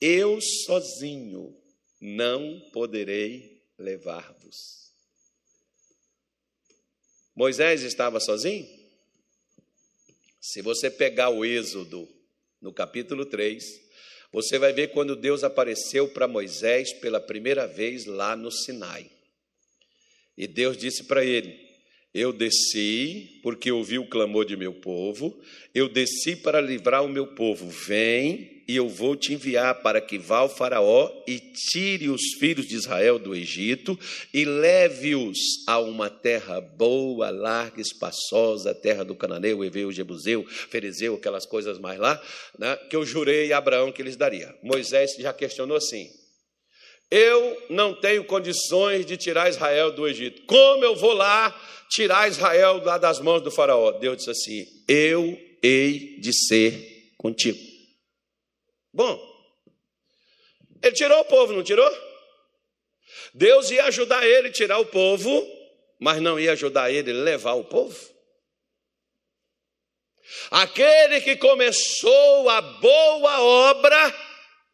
[0.00, 1.56] Eu sozinho
[2.02, 4.90] não poderei levar-vos.
[7.32, 8.68] Moisés estava sozinho?
[10.40, 12.08] Se você pegar o Êxodo,
[12.60, 13.64] no capítulo 3,
[14.32, 19.08] você vai ver quando Deus apareceu para Moisés pela primeira vez lá no Sinai.
[20.36, 21.72] E Deus disse para ele:
[22.12, 25.40] eu desci, porque ouvi o clamor de meu povo,
[25.74, 27.70] eu desci para livrar o meu povo.
[27.70, 32.66] Vem, e eu vou te enviar para que vá ao Faraó e tire os filhos
[32.66, 33.98] de Israel do Egito
[34.32, 41.46] e leve-os a uma terra boa, larga, espaçosa, terra do Cananeu, Eveu, Jebuseu, Ferezeu, aquelas
[41.46, 42.20] coisas mais lá,
[42.58, 44.54] né, que eu jurei a Abraão que eles daria.
[44.62, 46.08] Moisés já questionou assim:
[47.10, 50.42] eu não tenho condições de tirar Israel do Egito.
[50.46, 51.54] Como eu vou lá
[51.90, 53.92] tirar Israel lá das mãos do faraó.
[53.92, 57.71] Deus disse assim: Eu hei de ser contigo.
[58.92, 59.32] Bom,
[60.82, 61.90] ele tirou o povo, não tirou?
[63.32, 65.46] Deus ia ajudar ele tirar o povo,
[65.98, 68.12] mas não ia ajudar ele levar o povo.
[70.50, 74.31] Aquele que começou a boa obra,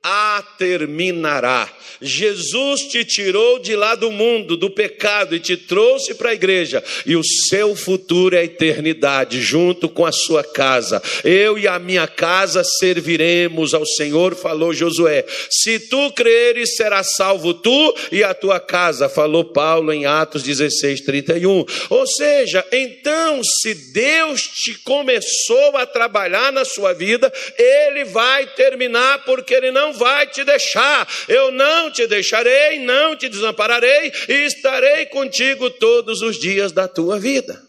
[0.08, 1.68] a terminará.
[2.00, 6.82] Jesus te tirou de lá do mundo, do pecado e te trouxe para a igreja,
[7.04, 11.02] e o seu futuro é a eternidade, junto com a sua casa.
[11.24, 15.24] Eu e a minha casa serviremos ao Senhor, falou Josué.
[15.50, 21.00] Se tu creres, será salvo tu e a tua casa, falou Paulo em Atos 16,
[21.00, 21.64] 31.
[21.90, 29.24] Ou seja, então, se Deus te começou a trabalhar na sua vida, ele vai terminar,
[29.24, 31.06] porque ele não vai te deixar.
[31.28, 37.18] Eu não te deixarei, não te desampararei e estarei contigo todos os dias da tua
[37.18, 37.62] vida.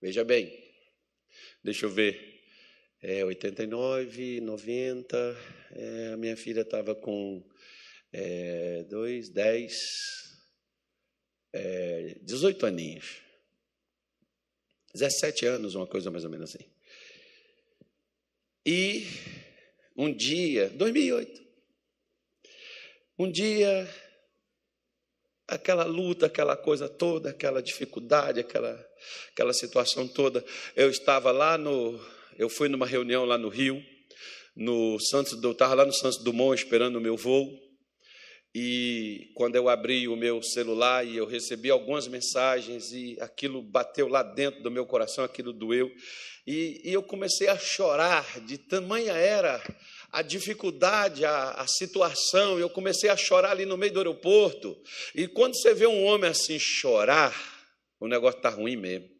[0.00, 0.52] Veja bem,
[1.62, 2.32] deixa eu ver.
[3.02, 5.36] É, 89, 90,
[5.72, 7.44] é, a minha filha estava com
[8.12, 10.40] é, 2, 10,
[11.52, 13.22] é, 18 aninhos.
[14.94, 16.64] 17 anos, uma coisa mais ou menos assim.
[18.64, 19.06] E
[19.96, 21.42] um dia, 2008,
[23.18, 23.88] um dia,
[25.46, 28.88] aquela luta, aquela coisa toda, aquela dificuldade, aquela,
[29.30, 30.44] aquela situação toda,
[30.74, 32.00] eu estava lá no,
[32.38, 33.82] eu fui numa reunião lá no Rio,
[34.56, 37.61] no Santos, eu estava lá no Santos Dumont esperando o meu voo,
[38.54, 44.08] e quando eu abri o meu celular e eu recebi algumas mensagens e aquilo bateu
[44.08, 45.90] lá dentro do meu coração, aquilo doeu.
[46.46, 49.62] E, e eu comecei a chorar, de tamanha era
[50.10, 52.58] a dificuldade, a, a situação.
[52.58, 54.76] Eu comecei a chorar ali no meio do aeroporto.
[55.14, 57.34] E quando você vê um homem assim chorar,
[57.98, 59.11] o negócio está ruim mesmo.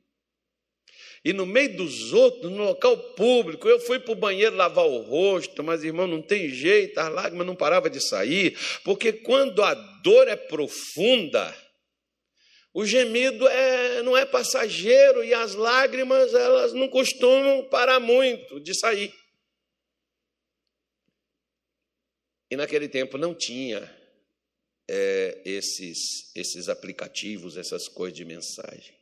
[1.24, 5.02] E no meio dos outros, no local público, eu fui para o banheiro lavar o
[5.02, 9.72] rosto, mas irmão, não tem jeito, as lágrimas não paravam de sair, porque quando a
[9.72, 11.54] dor é profunda,
[12.74, 18.74] o gemido é, não é passageiro e as lágrimas elas não costumam parar muito de
[18.74, 19.14] sair.
[22.50, 23.80] E naquele tempo não tinha
[24.88, 29.01] é, esses, esses aplicativos, essas coisas de mensagem.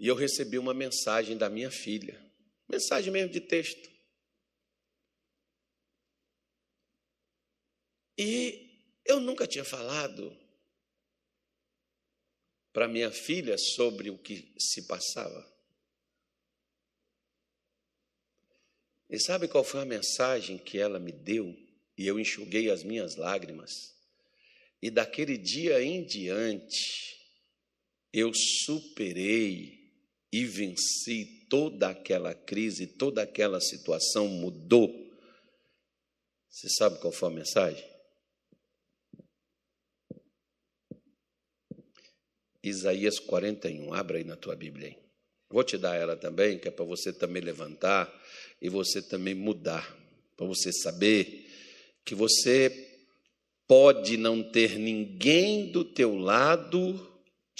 [0.00, 2.18] E eu recebi uma mensagem da minha filha,
[2.66, 3.90] mensagem mesmo de texto.
[8.16, 10.34] E eu nunca tinha falado
[12.72, 15.46] para minha filha sobre o que se passava.
[19.10, 21.54] E sabe qual foi a mensagem que ela me deu?
[21.98, 23.94] E eu enxuguei as minhas lágrimas.
[24.80, 27.20] E daquele dia em diante,
[28.14, 29.79] eu superei
[30.32, 35.10] e venci toda aquela crise, toda aquela situação mudou.
[36.48, 37.90] Você sabe qual foi a mensagem?
[42.62, 43.92] Isaías 41.
[43.92, 44.88] Abra aí na tua Bíblia.
[44.88, 44.98] Hein?
[45.48, 48.08] Vou te dar ela também, que é para você também levantar
[48.62, 49.96] e você também mudar,
[50.36, 51.48] para você saber
[52.04, 52.88] que você
[53.66, 57.09] pode não ter ninguém do teu lado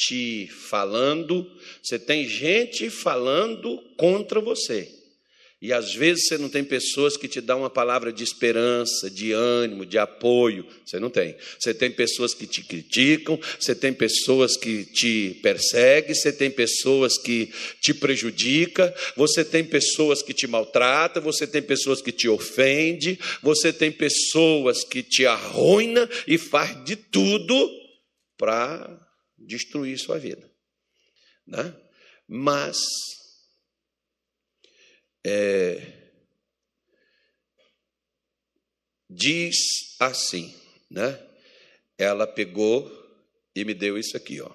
[0.01, 1.47] te falando,
[1.83, 4.89] você tem gente falando contra você.
[5.63, 9.33] E às vezes você não tem pessoas que te dão uma palavra de esperança, de
[9.33, 10.67] ânimo, de apoio.
[10.87, 11.37] Você não tem.
[11.59, 17.19] Você tem pessoas que te criticam, você tem pessoas que te perseguem, você tem pessoas
[17.19, 23.19] que te prejudicam, você tem pessoas que te maltratam, você tem pessoas que te ofendem,
[23.43, 27.71] você tem pessoas que te arruinam e faz de tudo
[28.39, 29.10] para
[29.41, 30.51] destruir sua vida.
[31.47, 31.75] Né?
[32.29, 32.79] Mas
[35.25, 36.01] é,
[39.09, 39.57] diz
[39.99, 40.55] assim,
[40.89, 41.19] né?
[41.99, 42.91] Ela pegou
[43.55, 44.51] e me deu isso aqui, ó.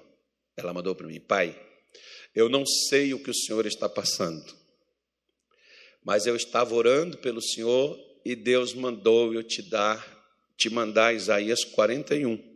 [0.56, 1.60] Ela mandou para mim, pai,
[2.34, 4.44] eu não sei o que o senhor está passando,
[6.02, 10.04] mas eu estava orando pelo senhor e Deus mandou eu te dar,
[10.56, 12.55] te mandar Isaías 41,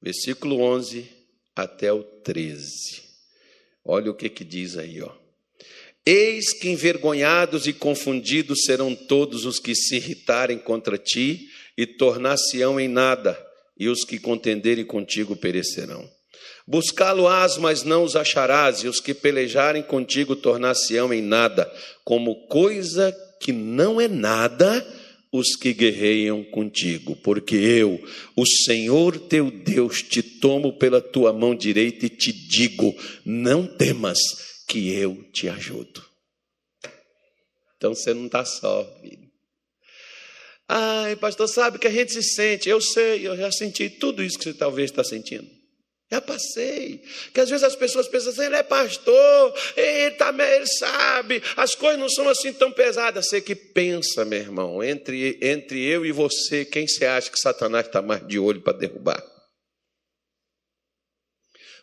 [0.00, 1.08] versículo 11
[1.54, 3.02] até o 13.
[3.84, 5.10] Olha o que que diz aí, ó.
[6.04, 12.80] Eis que envergonhados e confundidos serão todos os que se irritarem contra ti e tornar-se-ão
[12.80, 13.38] em nada,
[13.78, 16.08] e os que contenderem contigo perecerão.
[16.66, 21.70] Buscá-lo-ás, mas não os acharás, e os que pelejarem contigo tornar-se-ão em nada,
[22.04, 24.86] como coisa que não é nada
[25.32, 28.02] os que guerreiam contigo, porque eu,
[28.36, 34.18] o Senhor teu Deus, te tomo pela tua mão direita e te digo: não temas,
[34.66, 36.04] que eu te ajudo.
[37.76, 39.30] Então você não está só, filho.
[40.68, 42.68] Ai, pastor, sabe que a gente se sente.
[42.68, 45.59] Eu sei, eu já senti tudo isso que você talvez está sentindo.
[46.12, 46.98] Já passei.
[47.32, 51.76] Que às vezes as pessoas pensam assim, ele é pastor, ele, tá, ele sabe, as
[51.76, 53.28] coisas não são assim tão pesadas.
[53.28, 57.86] Você que pensa, meu irmão, entre, entre eu e você, quem você acha que Satanás
[57.86, 59.24] está mais de olho para derrubar?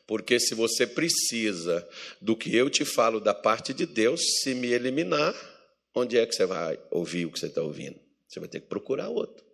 [0.05, 1.87] Porque se você precisa
[2.21, 5.35] do que eu te falo da parte de Deus, se me eliminar,
[5.95, 7.99] onde é que você vai ouvir o que você está ouvindo?
[8.27, 9.45] Você vai ter que procurar outro.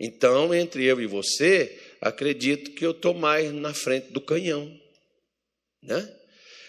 [0.00, 4.78] Então, entre eu e você, acredito que eu estou mais na frente do canhão.
[5.80, 6.16] Né?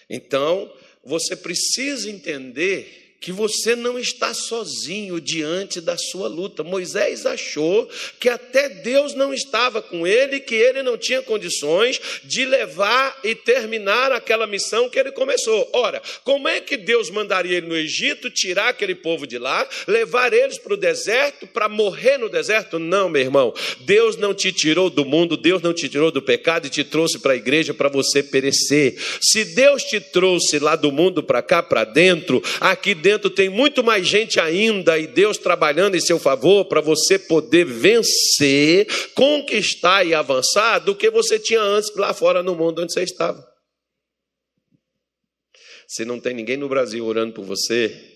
[0.10, 0.72] Então,
[1.04, 6.62] você precisa entender que você não está sozinho diante da sua luta.
[6.62, 12.46] Moisés achou que até Deus não estava com ele, que ele não tinha condições de
[12.46, 15.70] levar e terminar aquela missão que ele começou.
[15.72, 20.34] Ora, como é que Deus mandaria ele no Egito, tirar aquele povo de lá, levar
[20.34, 22.78] eles para o deserto, para morrer no deserto?
[22.78, 23.54] Não, meu irmão.
[23.86, 27.18] Deus não te tirou do mundo, Deus não te tirou do pecado e te trouxe
[27.20, 28.98] para a igreja para você perecer.
[29.22, 33.84] Se Deus te trouxe lá do mundo para cá, para dentro, aqui dentro tem muito
[33.84, 40.14] mais gente ainda e Deus trabalhando em seu favor para você poder vencer, conquistar e
[40.14, 43.46] avançar do que você tinha antes lá fora no mundo onde você estava.
[45.88, 48.14] Se não tem ninguém no Brasil orando por você,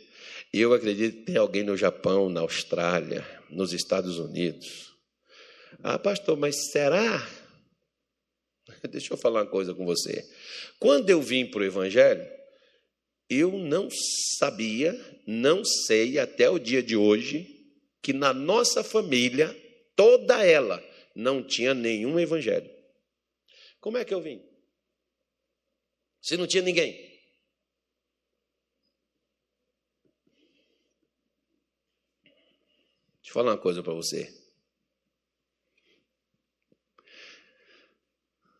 [0.53, 4.93] eu acredito que tem alguém no Japão, na Austrália, nos Estados Unidos.
[5.83, 7.27] Ah, pastor, mas será?
[8.89, 10.27] Deixa eu falar uma coisa com você.
[10.79, 12.25] Quando eu vim para o Evangelho,
[13.29, 13.89] eu não
[14.37, 14.93] sabia,
[15.25, 17.57] não sei até o dia de hoje,
[18.01, 19.53] que na nossa família,
[19.95, 22.69] toda ela, não tinha nenhum evangelho.
[23.79, 24.41] Como é que eu vim?
[26.21, 26.93] Se não tinha ninguém.
[33.27, 34.33] Deixa eu falar uma coisa para você.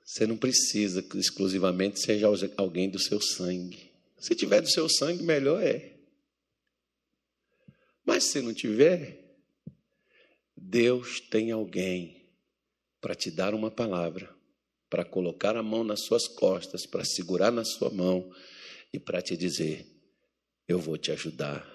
[0.04, 3.87] Você não precisa que exclusivamente seja alguém do seu sangue.
[4.18, 5.96] Se tiver do seu sangue, melhor é.
[8.06, 9.38] Mas se não tiver,
[10.56, 12.26] Deus tem alguém
[13.00, 14.34] para te dar uma palavra,
[14.90, 18.34] para colocar a mão nas suas costas, para segurar na sua mão
[18.92, 19.86] e para te dizer:
[20.68, 21.66] Eu vou te ajudar,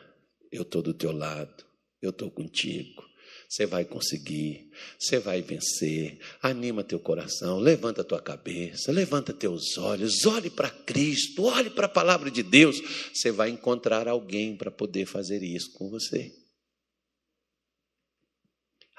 [0.51, 1.65] eu estou do teu lado,
[2.01, 3.12] eu estou contigo.
[3.53, 6.19] Você vai conseguir, você vai vencer.
[6.41, 11.91] Anima teu coração, levanta tua cabeça, levanta teus olhos, olhe para Cristo, olhe para a
[11.91, 12.81] palavra de Deus.
[13.13, 16.35] Você vai encontrar alguém para poder fazer isso com você.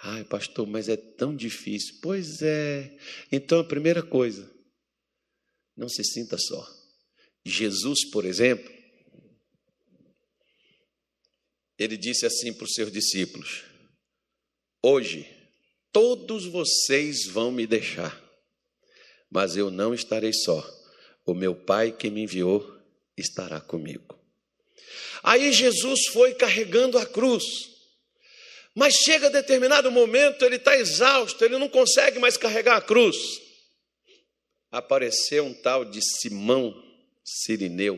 [0.03, 1.95] Ai, pastor, mas é tão difícil.
[1.99, 2.95] Pois é.
[3.31, 4.47] Então a primeira coisa,
[5.75, 6.63] não se sinta só.
[7.43, 8.71] Jesus, por exemplo,
[11.75, 13.72] ele disse assim para os seus discípulos:
[14.85, 15.25] Hoje,
[15.93, 18.21] todos vocês vão me deixar,
[19.31, 20.61] mas eu não estarei só.
[21.25, 22.69] O meu Pai que me enviou
[23.15, 24.19] estará comigo.
[25.23, 27.45] Aí Jesus foi carregando a cruz.
[28.75, 33.15] Mas chega determinado momento, ele está exausto, ele não consegue mais carregar a cruz.
[34.69, 36.75] Apareceu um tal de Simão
[37.23, 37.97] Sirineu.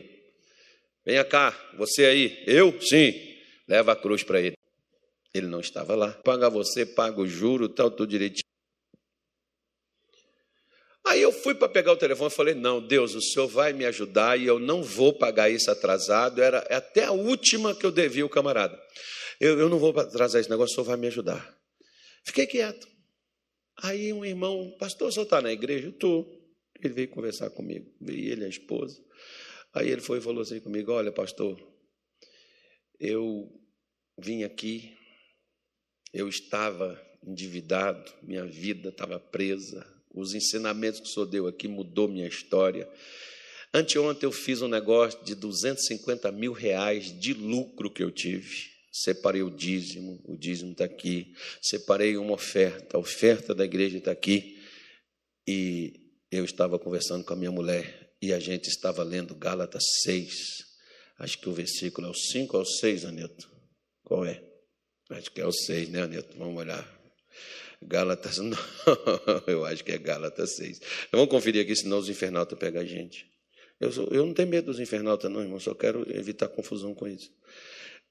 [1.04, 2.44] Venha cá, você aí.
[2.46, 2.80] Eu?
[2.80, 3.12] Sim.
[3.66, 4.55] Leva a cruz para ele.
[5.36, 6.12] Ele não estava lá.
[6.24, 8.46] Paga você, paga o juro, tal, tudo direitinho.
[11.06, 13.84] Aí eu fui para pegar o telefone e falei: Não, Deus, o senhor vai me
[13.84, 16.42] ajudar e eu não vou pagar isso atrasado.
[16.42, 18.76] Era até a última que eu devia o camarada.
[19.40, 21.56] Eu, eu não vou atrasar esse negócio, o senhor vai me ajudar.
[22.24, 22.88] Fiquei quieto.
[23.82, 25.88] Aí um irmão, pastor, o senhor está na igreja?
[25.88, 26.26] Estou.
[26.82, 29.00] Ele veio conversar comigo, veio ele e a esposa.
[29.72, 31.56] Aí ele foi e falou assim comigo: Olha, pastor,
[32.98, 33.48] eu
[34.18, 34.95] vim aqui,
[36.16, 42.08] eu estava endividado, minha vida estava presa, os ensinamentos que o senhor deu aqui mudou
[42.08, 42.88] minha história.
[43.74, 48.70] Anteontem eu fiz um negócio de 250 mil reais de lucro que eu tive.
[48.90, 51.34] Separei o dízimo, o dízimo está aqui.
[51.60, 54.58] Separei uma oferta, a oferta da igreja está aqui.
[55.46, 55.92] E
[56.30, 60.32] eu estava conversando com a minha mulher e a gente estava lendo Gálatas 6.
[61.18, 63.50] Acho que o versículo é o 5 ou o 6, Aneto?
[64.02, 64.45] Qual é?
[65.10, 66.36] Acho que é o 6, né, Aneto?
[66.36, 66.96] Vamos olhar.
[67.82, 68.58] Gálatas, não,
[69.46, 70.80] eu acho que é Gálatas 6.
[71.12, 73.26] Vamos conferir aqui, senão os infernautas pegam a gente.
[73.78, 77.06] Eu, sou, eu não tenho medo dos infernautas, não, irmão, só quero evitar confusão com
[77.06, 77.30] isso.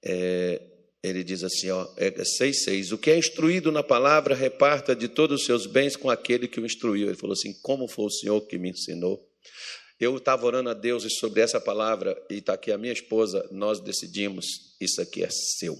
[0.03, 0.61] É,
[1.03, 5.41] ele diz assim, ó, é 6,6: O que é instruído na palavra, reparta de todos
[5.41, 7.07] os seus bens com aquele que o instruiu.
[7.07, 9.27] Ele falou assim: Como foi o Senhor que me ensinou?
[9.99, 13.79] Eu estava orando a Deus sobre essa palavra, e está aqui a minha esposa, nós
[13.79, 14.45] decidimos:
[14.79, 15.75] Isso aqui é seu.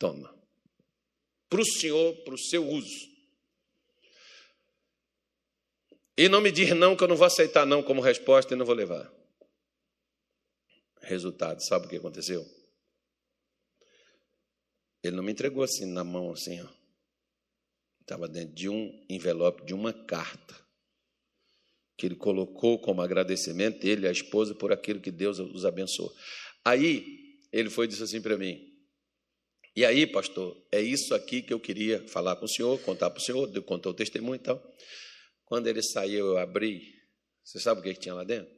[0.00, 0.34] Toma.
[1.50, 3.10] Para o Senhor, para o seu uso.
[6.16, 8.64] E não me diz não, que eu não vou aceitar não como resposta e não
[8.64, 9.12] vou levar.
[11.02, 12.46] Resultado, sabe o que aconteceu?
[15.02, 16.68] Ele não me entregou assim na mão, assim, ó.
[18.00, 20.56] Estava dentro de um envelope, de uma carta,
[21.96, 26.12] que ele colocou como agradecimento, ele e a esposa, por aquilo que Deus os abençoou.
[26.64, 28.69] Aí, ele foi e disse assim para mim:
[29.80, 33.18] E aí, pastor, é isso aqui que eu queria falar com o senhor, contar para
[33.18, 34.62] o senhor, contou o testemunho e tal.
[35.46, 36.82] Quando ele saiu, eu abri.
[37.42, 38.52] Você sabe o que, que tinha lá dentro?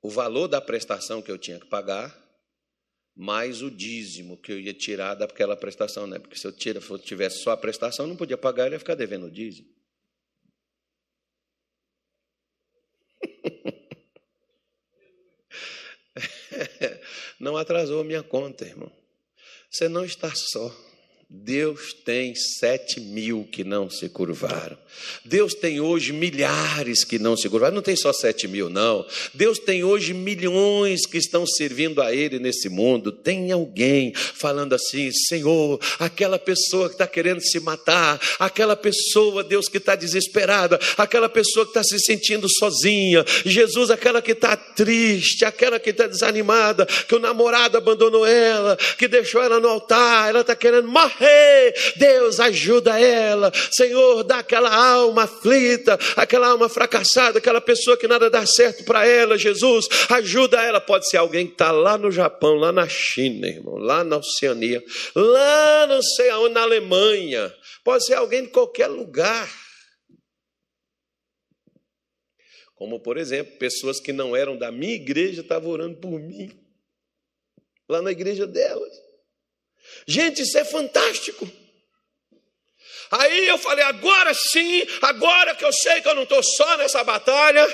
[0.00, 2.16] O valor da prestação que eu tinha que pagar,
[3.16, 6.20] mais o dízimo que eu ia tirar daquela prestação, né?
[6.20, 8.94] Porque se eu tira, se tivesse só a prestação, não podia pagar, ele ia ficar
[8.94, 9.68] devendo o dízimo.
[17.40, 18.99] Não atrasou a minha conta, irmão.
[19.70, 20.89] Você não está só.
[21.32, 24.76] Deus tem sete mil que não se curvaram.
[25.24, 27.76] Deus tem hoje milhares que não se curvaram.
[27.76, 29.06] Não tem só sete mil, não.
[29.32, 33.12] Deus tem hoje milhões que estão servindo a Ele nesse mundo.
[33.12, 39.68] Tem alguém falando assim: Senhor, aquela pessoa que está querendo se matar, aquela pessoa, Deus,
[39.68, 45.44] que está desesperada, aquela pessoa que está se sentindo sozinha, Jesus, aquela que está triste,
[45.44, 50.40] aquela que está desanimada, que o namorado abandonou ela, que deixou ela no altar, ela
[50.40, 51.74] está querendo morrer morrer.
[51.96, 53.52] Deus ajuda ela.
[53.70, 59.06] Senhor, dá aquela alma aflita, aquela alma fracassada, aquela pessoa que nada dá certo para
[59.06, 59.36] ela.
[59.36, 60.80] Jesus, ajuda ela.
[60.80, 64.82] Pode ser alguém que está lá no Japão, lá na China, irmão, lá na Oceania,
[65.14, 67.54] lá não sei aonde, na Alemanha.
[67.84, 69.48] Pode ser alguém de qualquer lugar.
[72.74, 76.50] Como, por exemplo, pessoas que não eram da minha igreja estavam orando por mim,
[77.86, 79.09] lá na igreja delas.
[80.06, 81.50] Gente, isso é fantástico.
[83.10, 87.02] Aí eu falei: agora sim, agora que eu sei que eu não estou só nessa
[87.02, 87.66] batalha,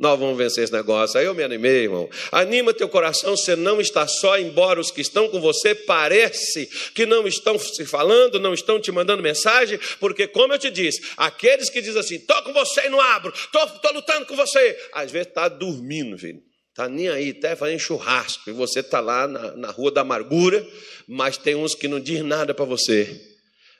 [0.00, 1.20] nós vamos vencer esse negócio.
[1.20, 2.08] Aí eu me animei, irmão.
[2.32, 7.04] Anima teu coração, você não está só, embora os que estão com você parece que
[7.04, 11.68] não estão se falando, não estão te mandando mensagem, porque, como eu te disse, aqueles
[11.68, 15.28] que dizem assim: estou com você e não abro, estou lutando com você, às vezes
[15.28, 16.42] está dormindo, filho.
[16.70, 20.66] Está nem aí, até fazendo churrasco, e você está lá na, na rua da amargura,
[21.06, 23.28] mas tem uns que não diz nada para você.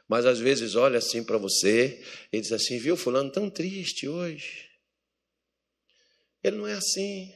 [0.09, 4.69] Mas às vezes olha assim para você e diz assim: viu, Fulano tão triste hoje.
[6.43, 7.33] Ele não é assim.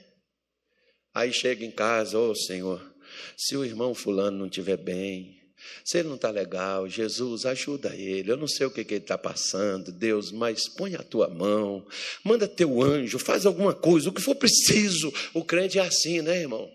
[1.15, 2.95] Aí chega em casa, ô oh, Senhor,
[3.37, 5.41] se o irmão Fulano não estiver bem,
[5.85, 8.31] se ele não está legal, Jesus, ajuda ele.
[8.31, 11.87] Eu não sei o que, que ele está passando, Deus, mas põe a tua mão,
[12.25, 15.13] manda teu anjo, faz alguma coisa, o que for preciso.
[15.33, 16.71] O crente é assim, né, irmão?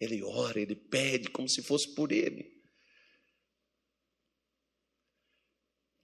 [0.00, 2.50] Ele ora, ele pede como se fosse por ele.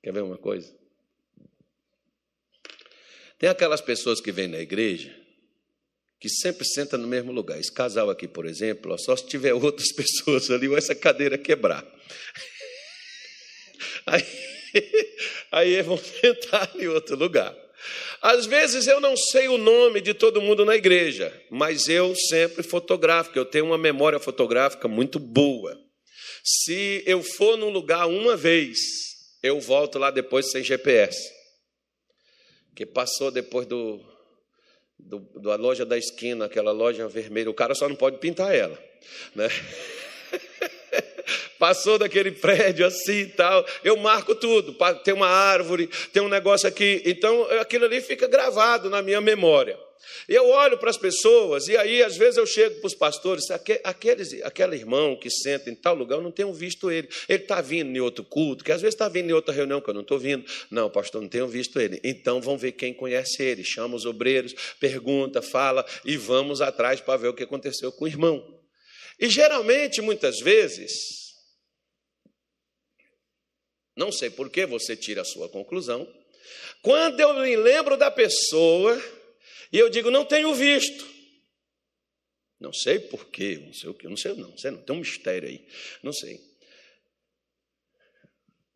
[0.02, 0.72] Quer ver uma coisa?
[3.38, 5.25] Tem aquelas pessoas que vêm na igreja
[6.20, 7.58] que sempre senta no mesmo lugar.
[7.58, 11.84] Esse casal aqui, por exemplo, só se tiver outras pessoas ali ou essa cadeira quebrar.
[14.06, 14.24] Aí,
[15.50, 17.56] aí vão sentar em outro lugar.
[18.22, 22.62] Às vezes eu não sei o nome de todo mundo na igreja, mas eu sempre
[22.62, 25.76] fotografo, eu tenho uma memória fotográfica muito boa.
[26.44, 28.78] Se eu for num lugar uma vez,
[29.42, 31.18] eu volto lá depois sem GPS.
[32.74, 34.00] Que passou depois do,
[34.98, 38.78] do, da loja da esquina, aquela loja vermelha, o cara só não pode pintar ela,
[39.34, 39.48] né?
[41.58, 43.64] passou daquele prédio assim e tal.
[43.82, 44.76] Eu marco tudo.
[45.02, 47.02] Tem uma árvore, tem um negócio aqui.
[47.04, 49.78] Então, aquilo ali fica gravado na minha memória.
[50.28, 54.42] Eu olho para as pessoas e aí, às vezes, eu chego para os pastores, aqueles,
[54.42, 57.08] aquele irmão que senta em tal lugar, eu não tenho visto ele.
[57.28, 59.88] Ele está vindo em outro culto, que às vezes está vindo em outra reunião que
[59.88, 60.44] eu não estou vindo.
[60.70, 62.00] Não, pastor, não tenho visto ele.
[62.02, 63.62] Então, vamos ver quem conhece ele.
[63.64, 68.08] Chama os obreiros, pergunta, fala e vamos atrás para ver o que aconteceu com o
[68.08, 68.56] irmão.
[69.18, 70.92] E geralmente, muitas vezes,
[73.96, 76.06] não sei por que você tira a sua conclusão,
[76.82, 79.00] quando eu me lembro da pessoa
[79.76, 81.06] e eu digo, não tenho visto.
[82.58, 85.46] Não sei porquê, não sei o que, não sei não, sei não, tem um mistério
[85.46, 85.68] aí,
[86.02, 86.40] não sei.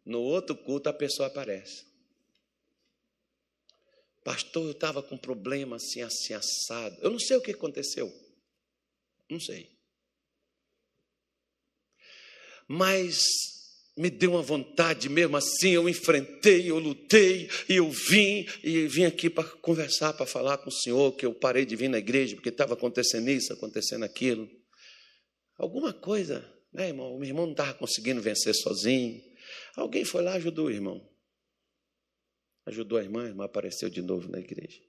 [0.04, 1.86] No outro culto a pessoa aparece.
[4.22, 6.98] Pastor, eu estava com um problema assim, assim, assado.
[7.00, 8.12] Eu não sei o que aconteceu.
[9.26, 9.74] Não sei.
[12.68, 13.24] Mas
[14.00, 19.04] me deu uma vontade mesmo assim, eu enfrentei, eu lutei, e eu vim, e vim
[19.04, 22.34] aqui para conversar, para falar com o Senhor, que eu parei de vir na igreja,
[22.34, 24.48] porque estava acontecendo isso, acontecendo aquilo.
[25.58, 27.14] Alguma coisa, né, irmão?
[27.14, 29.20] O meu irmão não estava conseguindo vencer sozinho.
[29.76, 31.06] Alguém foi lá e ajudou o irmão.
[32.64, 34.80] Ajudou a irmã, a irmã apareceu de novo na igreja.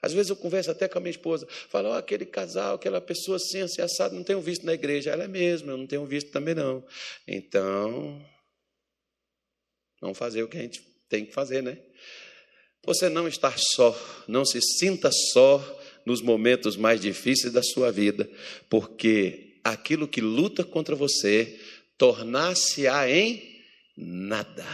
[0.00, 3.36] Às vezes eu converso até com a minha esposa, falo, oh, aquele casal, aquela pessoa
[3.36, 5.10] assim, assim, assado, não tenho visto na igreja.
[5.10, 6.84] Ela é mesmo, eu não tenho visto também não.
[7.26, 8.24] Então,
[10.00, 11.78] vamos fazer o que a gente tem que fazer, né?
[12.84, 15.58] Você não está só, não se sinta só
[16.06, 18.30] nos momentos mais difíceis da sua vida,
[18.70, 21.58] porque aquilo que luta contra você
[21.98, 23.42] tornar-se-á em
[23.96, 24.64] nada.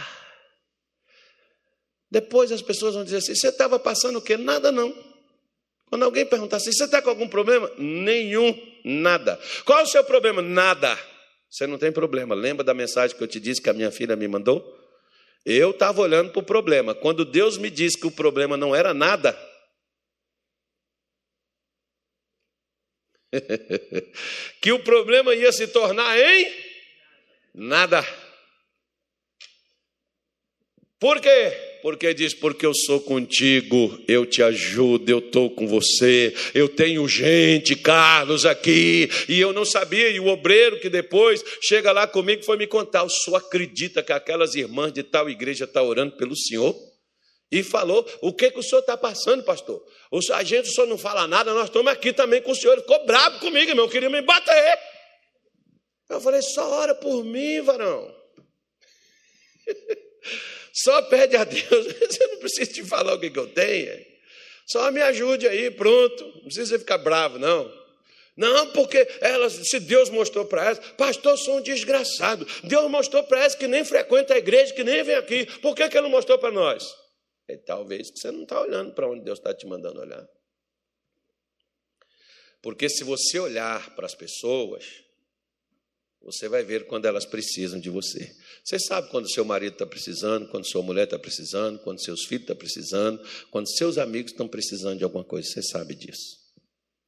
[2.09, 4.37] Depois as pessoas vão dizer assim: você estava passando o quê?
[4.37, 5.14] Nada não.
[5.95, 7.71] Quando alguém perguntar assim, você está com algum problema?
[7.77, 9.39] Nenhum, nada.
[9.63, 10.41] Qual o seu problema?
[10.41, 10.99] Nada.
[11.49, 12.35] Você não tem problema.
[12.35, 14.77] Lembra da mensagem que eu te disse que a minha filha me mandou?
[15.45, 16.93] Eu estava olhando para o problema.
[16.93, 19.39] Quando Deus me disse que o problema não era nada,
[24.59, 26.53] que o problema ia se tornar em
[27.53, 28.05] nada.
[30.99, 31.74] Por quê?
[31.85, 37.07] Porque diz: Porque eu sou contigo, eu te ajudo, eu estou com você, eu tenho
[37.07, 40.09] gente, Carlos, aqui, e eu não sabia.
[40.09, 44.11] E o obreiro que depois chega lá comigo foi me contar: O senhor acredita que
[44.11, 46.75] aquelas irmãs de tal igreja estão tá orando pelo senhor?
[47.51, 49.79] E falou: O que, que o senhor está passando, pastor?
[50.33, 52.73] A gente só não fala nada, nós estamos aqui também com o senhor.
[52.73, 54.79] Ele ficou bravo comigo, irmão, queria me bater.
[56.09, 58.11] Eu falei: Só ora por mim, varão.
[60.75, 61.63] Só pede a Deus,
[61.99, 64.05] você não precisa te falar o que, que eu tenho.
[64.65, 66.25] Só me ajude aí, pronto.
[66.35, 67.85] Não precisa ficar bravo, não.
[68.35, 72.45] Não, porque elas, se Deus mostrou para elas, pastor, sou um desgraçado.
[72.65, 75.45] Deus mostrou para elas que nem frequenta a igreja, que nem vem aqui.
[75.61, 76.93] Por que, que ele não mostrou para nós?
[77.47, 80.27] É, talvez que você não está olhando para onde Deus está te mandando olhar.
[82.61, 84.83] Porque se você olhar para as pessoas,
[86.25, 88.35] você vai ver quando elas precisam de você.
[88.63, 92.41] Você sabe quando seu marido está precisando, quando sua mulher está precisando, quando seus filhos
[92.41, 93.21] estão precisando,
[93.51, 95.47] quando seus amigos estão precisando de alguma coisa.
[95.47, 96.39] Você sabe disso.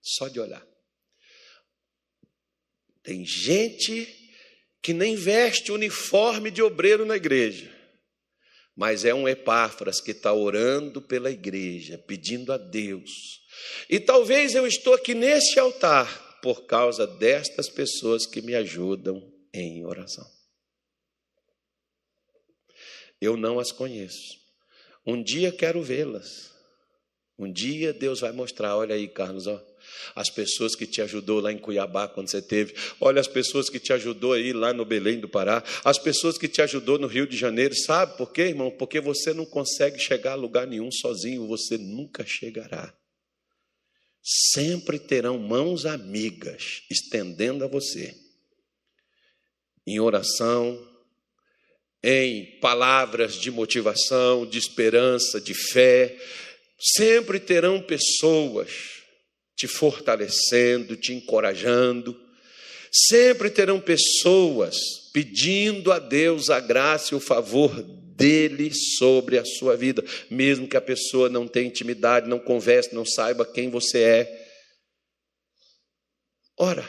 [0.03, 0.65] Só de olhar.
[3.01, 4.07] Tem gente
[4.84, 7.74] que nem veste uniforme de obreiro na igreja,
[8.76, 13.41] mas é um Epáfras que está orando pela igreja, pedindo a Deus.
[13.89, 19.22] E talvez eu estou aqui neste altar por causa destas pessoas que me ajudam
[19.54, 20.26] em oração.
[23.20, 24.38] Eu não as conheço.
[25.06, 26.52] Um dia quero vê-las.
[27.40, 29.64] Um dia Deus vai mostrar, olha aí, Carlos, ó,
[30.16, 33.80] as pessoas que te ajudou lá em Cuiabá quando você teve, olha as pessoas que
[33.80, 37.28] te ajudou aí lá no Belém do Pará, as pessoas que te ajudou no Rio
[37.28, 38.72] de Janeiro, sabe por quê, irmão?
[38.72, 42.94] Porque você não consegue chegar a lugar nenhum sozinho, você nunca chegará
[44.30, 48.14] sempre terão mãos amigas estendendo a você,
[49.86, 50.86] em oração,
[52.04, 56.18] em palavras de motivação, de esperança, de fé,
[56.78, 58.98] sempre terão pessoas
[59.56, 62.20] te fortalecendo, te encorajando,
[62.92, 64.76] sempre terão pessoas
[65.14, 67.74] pedindo a Deus a graça e o favor
[68.18, 73.05] dele sobre a sua vida, mesmo que a pessoa não tenha intimidade, não converse, não
[73.05, 74.47] saiba quem você é.
[76.57, 76.84] Ora,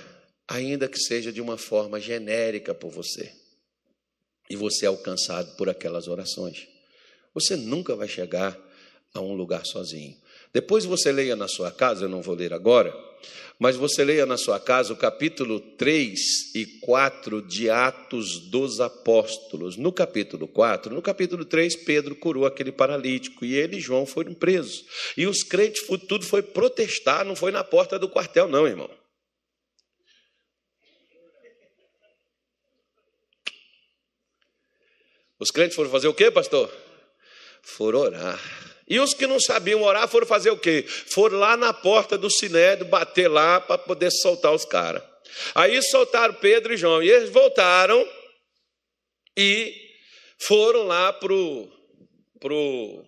[0.48, 3.30] ainda que seja de uma forma genérica por você,
[4.48, 6.66] e você é alcançado por aquelas orações.
[7.34, 8.58] Você nunca vai chegar
[9.12, 10.16] a um lugar sozinho.
[10.52, 12.90] Depois você leia na sua casa, eu não vou ler agora,
[13.58, 19.76] mas você leia na sua casa o capítulo 3 e 4 de Atos dos Apóstolos.
[19.76, 24.32] No capítulo 4, no capítulo 3, Pedro curou aquele paralítico e ele e João foram
[24.32, 24.84] presos.
[25.16, 28.90] E os crentes, tudo foi protestar, não foi na porta do quartel, não, irmão.
[35.40, 36.72] Os crentes foram fazer o quê, pastor?
[37.62, 38.67] Foram orar.
[38.88, 40.82] E os que não sabiam orar foram fazer o quê?
[40.86, 45.02] Foram lá na porta do sinédrio, bater lá para poder soltar os caras.
[45.54, 47.02] Aí soltaram Pedro e João.
[47.02, 48.06] E eles voltaram
[49.36, 49.74] e
[50.38, 51.70] foram lá para o
[52.40, 53.04] pro,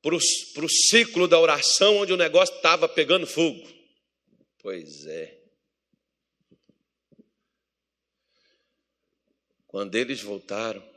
[0.00, 0.18] pro,
[0.54, 3.68] pro ciclo da oração, onde o negócio estava pegando fogo.
[4.62, 5.38] Pois é.
[9.66, 10.93] Quando eles voltaram,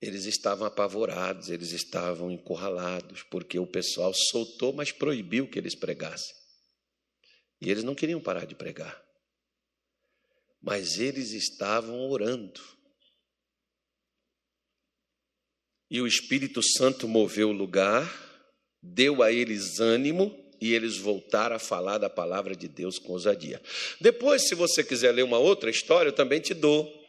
[0.00, 6.34] eles estavam apavorados, eles estavam encurralados, porque o pessoal soltou, mas proibiu que eles pregassem.
[7.60, 9.02] E eles não queriam parar de pregar.
[10.60, 12.60] Mas eles estavam orando.
[15.90, 18.04] E o Espírito Santo moveu o lugar,
[18.82, 23.62] deu a eles ânimo e eles voltaram a falar da palavra de Deus com ousadia.
[24.00, 27.05] Depois, se você quiser ler uma outra história, eu também te dou.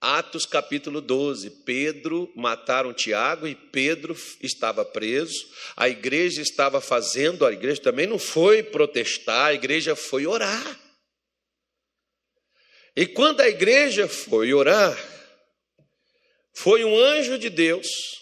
[0.00, 5.48] Atos capítulo 12, Pedro mataram Tiago e Pedro estava preso.
[5.76, 10.80] A igreja estava fazendo, a igreja também não foi protestar, a igreja foi orar.
[12.94, 14.96] E quando a igreja foi orar,
[16.54, 18.16] foi um anjo de Deus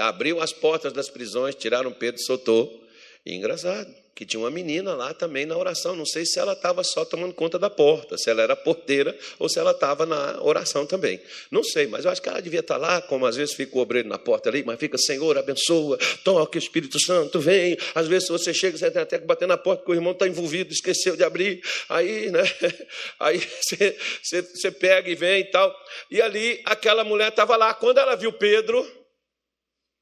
[0.00, 2.88] abriu as portas das prisões, tiraram Pedro, soltou.
[3.24, 5.96] E engraçado, que tinha uma menina lá também na oração.
[5.96, 9.48] Não sei se ela estava só tomando conta da porta, se ela era porteira ou
[9.48, 11.18] se ela estava na oração também.
[11.50, 13.80] Não sei, mas eu acho que ela devia estar lá, como às vezes fica o
[13.80, 17.78] obreiro na porta ali, mas fica, Senhor, abençoa, toque, Espírito Santo, vem.
[17.94, 20.28] Às vezes você chega, você tem até que bater na porta, porque o irmão está
[20.28, 21.62] envolvido, esqueceu de abrir.
[21.88, 22.42] Aí, né?
[23.18, 25.74] Aí você, você, você pega e vem e tal.
[26.10, 27.72] E ali aquela mulher estava lá.
[27.72, 28.99] Quando ela viu Pedro,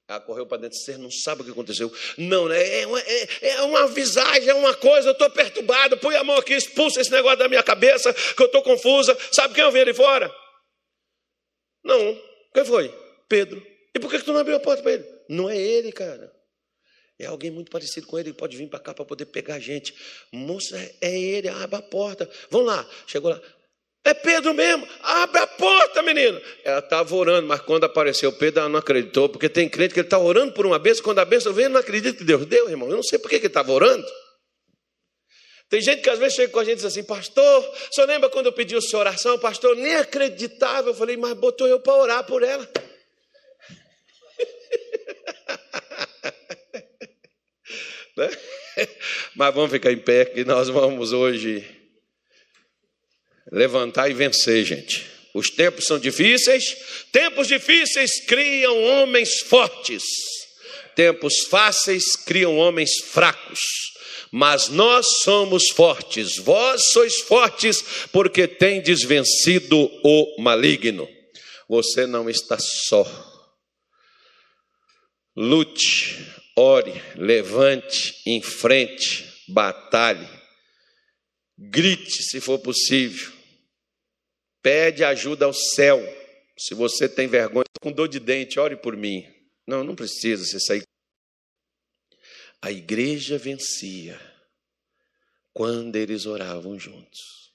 [0.09, 1.93] ela correu para dentro, você não sabe o que aconteceu.
[2.17, 2.81] Não, né?
[2.81, 6.37] É uma, é, é uma visagem, é uma coisa, eu estou perturbado, põe a mão
[6.39, 9.17] aqui, expulsa esse negócio da minha cabeça, que eu estou confusa.
[9.31, 10.35] Sabe quem eu vi ali fora?
[11.85, 12.19] Não.
[12.55, 12.89] Quem foi?
[13.29, 13.65] Pedro.
[13.95, 15.05] E por que, que tu não abriu a porta para ele?
[15.29, 16.33] Não é ele, cara.
[17.19, 19.61] É alguém muito parecido com ele, ele pode vir para cá para poder pegar a
[19.61, 19.95] gente.
[20.33, 22.31] Moça, é ele, abre a porta.
[22.49, 22.89] Vamos lá.
[23.07, 23.43] Chegou lá.
[24.05, 26.41] É Pedro mesmo, abre a porta, menino.
[26.65, 30.07] Ela estava orando, mas quando apareceu Pedro, ela não acreditou, porque tem crente que ele
[30.07, 32.71] está orando por uma bênção, quando a bênção vem, ele não acredita que Deus deu,
[32.71, 32.89] irmão.
[32.89, 34.07] Eu não sei por que ele estava orando.
[35.69, 38.07] Tem gente que às vezes chega com a gente e diz assim, pastor, o senhor
[38.07, 39.39] lembra quando eu pedi a sua oração?
[39.39, 40.89] Pastor, nem acreditava.
[40.89, 42.67] Eu falei, mas botou eu para orar por ela.
[48.17, 48.31] né?
[49.37, 51.78] Mas vamos ficar em pé, que nós vamos hoje
[53.51, 55.07] levantar e vencer, gente.
[55.35, 56.77] Os tempos são difíceis,
[57.13, 60.03] tempos difíceis criam homens fortes,
[60.95, 63.61] tempos fáceis criam homens fracos.
[64.31, 67.83] Mas nós somos fortes, vós sois fortes,
[68.13, 71.09] porque tendes vencido o maligno.
[71.69, 73.07] Você não está só.
[75.35, 76.27] Lute,
[76.57, 80.29] ore, levante, enfrente, batalhe,
[81.57, 83.38] grite se for possível
[84.63, 86.01] Pede ajuda ao céu.
[86.57, 89.27] Se você tem vergonha, com dor de dente, ore por mim.
[89.67, 90.83] Não, não precisa você sair.
[92.61, 94.19] A igreja vencia
[95.53, 97.53] quando eles oravam juntos.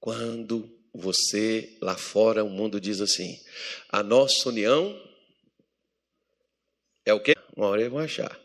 [0.00, 3.40] Quando você lá fora, o mundo diz assim:
[3.88, 5.00] a nossa união
[7.04, 7.34] é o quê?
[7.56, 8.41] Uma hora eles vão achar.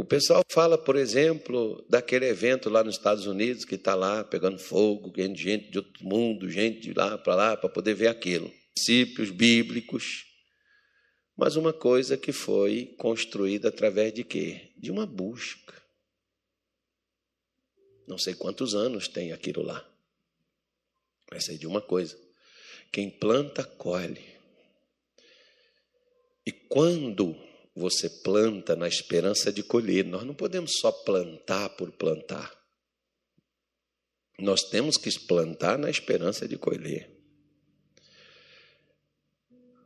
[0.00, 4.58] O pessoal fala, por exemplo, daquele evento lá nos Estados Unidos que está lá pegando
[4.58, 8.50] fogo, gente de outro mundo, gente de lá para lá para poder ver aquilo.
[8.74, 10.24] Princípios bíblicos.
[11.36, 14.72] Mas uma coisa que foi construída através de quê?
[14.74, 15.74] De uma busca.
[18.08, 19.86] Não sei quantos anos tem aquilo lá.
[21.30, 22.18] Mas sei de uma coisa:
[22.90, 24.24] quem planta, colhe.
[26.46, 30.04] E quando você planta na esperança de colher.
[30.04, 32.52] Nós não podemos só plantar por plantar.
[34.38, 37.10] Nós temos que plantar na esperança de colher.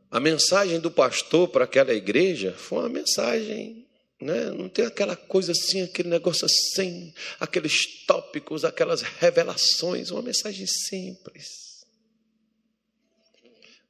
[0.09, 3.85] A mensagem do pastor para aquela igreja foi uma mensagem,
[4.21, 4.45] né?
[4.45, 11.83] não tem aquela coisa assim, aquele negócio assim, aqueles tópicos, aquelas revelações, uma mensagem simples.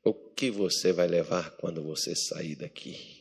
[0.03, 3.14] O que você vai levar quando você sair daqui?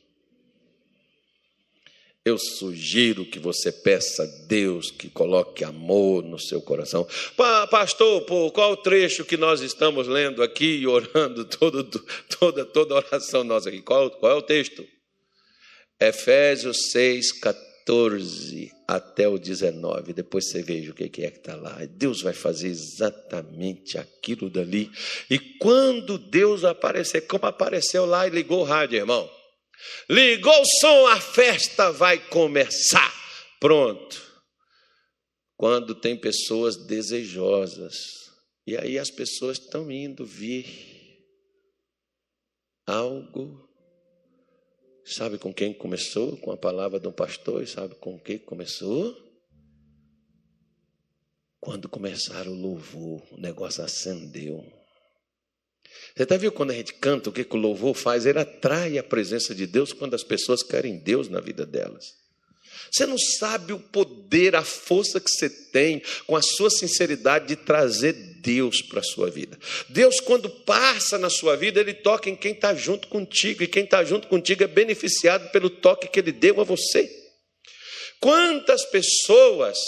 [2.25, 7.07] Eu sugiro que você peça a Deus que coloque amor no seu coração.
[7.37, 11.85] Pa, pastor, por qual trecho que nós estamos lendo aqui e orando todo,
[12.41, 13.83] toda, toda oração nossa aqui?
[13.83, 14.87] Qual, qual é o texto?
[16.01, 20.15] Efésios 6, 14 até o 19.
[20.15, 21.79] Depois você veja o que é que está lá.
[21.91, 24.91] Deus vai fazer exatamente aquilo dali.
[25.29, 29.31] E quando Deus aparecer, como apareceu lá e ligou o rádio, irmão.
[30.09, 33.13] Ligou o som, a festa vai começar.
[33.61, 34.23] Pronto.
[35.57, 37.95] Quando tem pessoas desejosas,
[38.67, 40.67] e aí as pessoas estão indo vir
[42.87, 43.69] algo.
[45.05, 46.37] Sabe com quem começou?
[46.39, 49.15] Com a palavra do pastor, e sabe com quem começou?
[51.61, 54.63] Quando começaram o louvor, o negócio acendeu.
[56.15, 58.25] Você está vendo quando a gente canta, o que, que o louvor faz?
[58.25, 62.25] Ele atrai a presença de Deus quando as pessoas querem Deus na vida delas.
[62.91, 67.57] Você não sabe o poder, a força que você tem com a sua sinceridade de
[67.57, 69.59] trazer Deus para a sua vida.
[69.89, 73.85] Deus, quando passa na sua vida, Ele toca em quem está junto contigo, e quem
[73.85, 77.11] está junto contigo é beneficiado pelo toque que Ele deu a você.
[78.21, 79.79] Quantas pessoas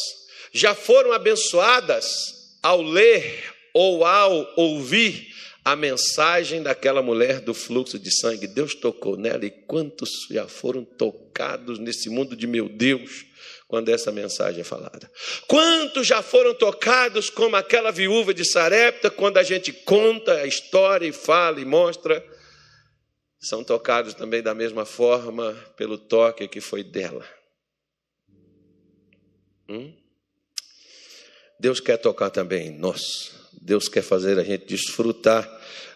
[0.52, 5.28] já foram abençoadas ao ler ou ao ouvir
[5.66, 8.46] a mensagem daquela mulher do fluxo de sangue.
[8.46, 13.26] Deus tocou nela e quantos já foram tocados nesse mundo de meu Deus
[13.66, 15.10] quando essa mensagem é falada?
[15.48, 21.08] Quantos já foram tocados como aquela viúva de Sarepta quando a gente conta a história
[21.08, 22.24] e fala e mostra?
[23.40, 27.26] São tocados também da mesma forma pelo toque que foi dela.
[29.68, 29.92] Hum?
[31.58, 33.35] Deus quer tocar também em nós.
[33.66, 35.44] Deus quer fazer a gente desfrutar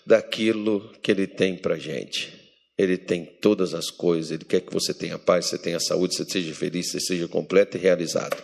[0.05, 2.33] daquilo que Ele tem para gente.
[2.77, 6.25] Ele tem todas as coisas, Ele quer que você tenha paz, você tenha saúde, você
[6.25, 8.37] seja feliz, você seja completo e realizado.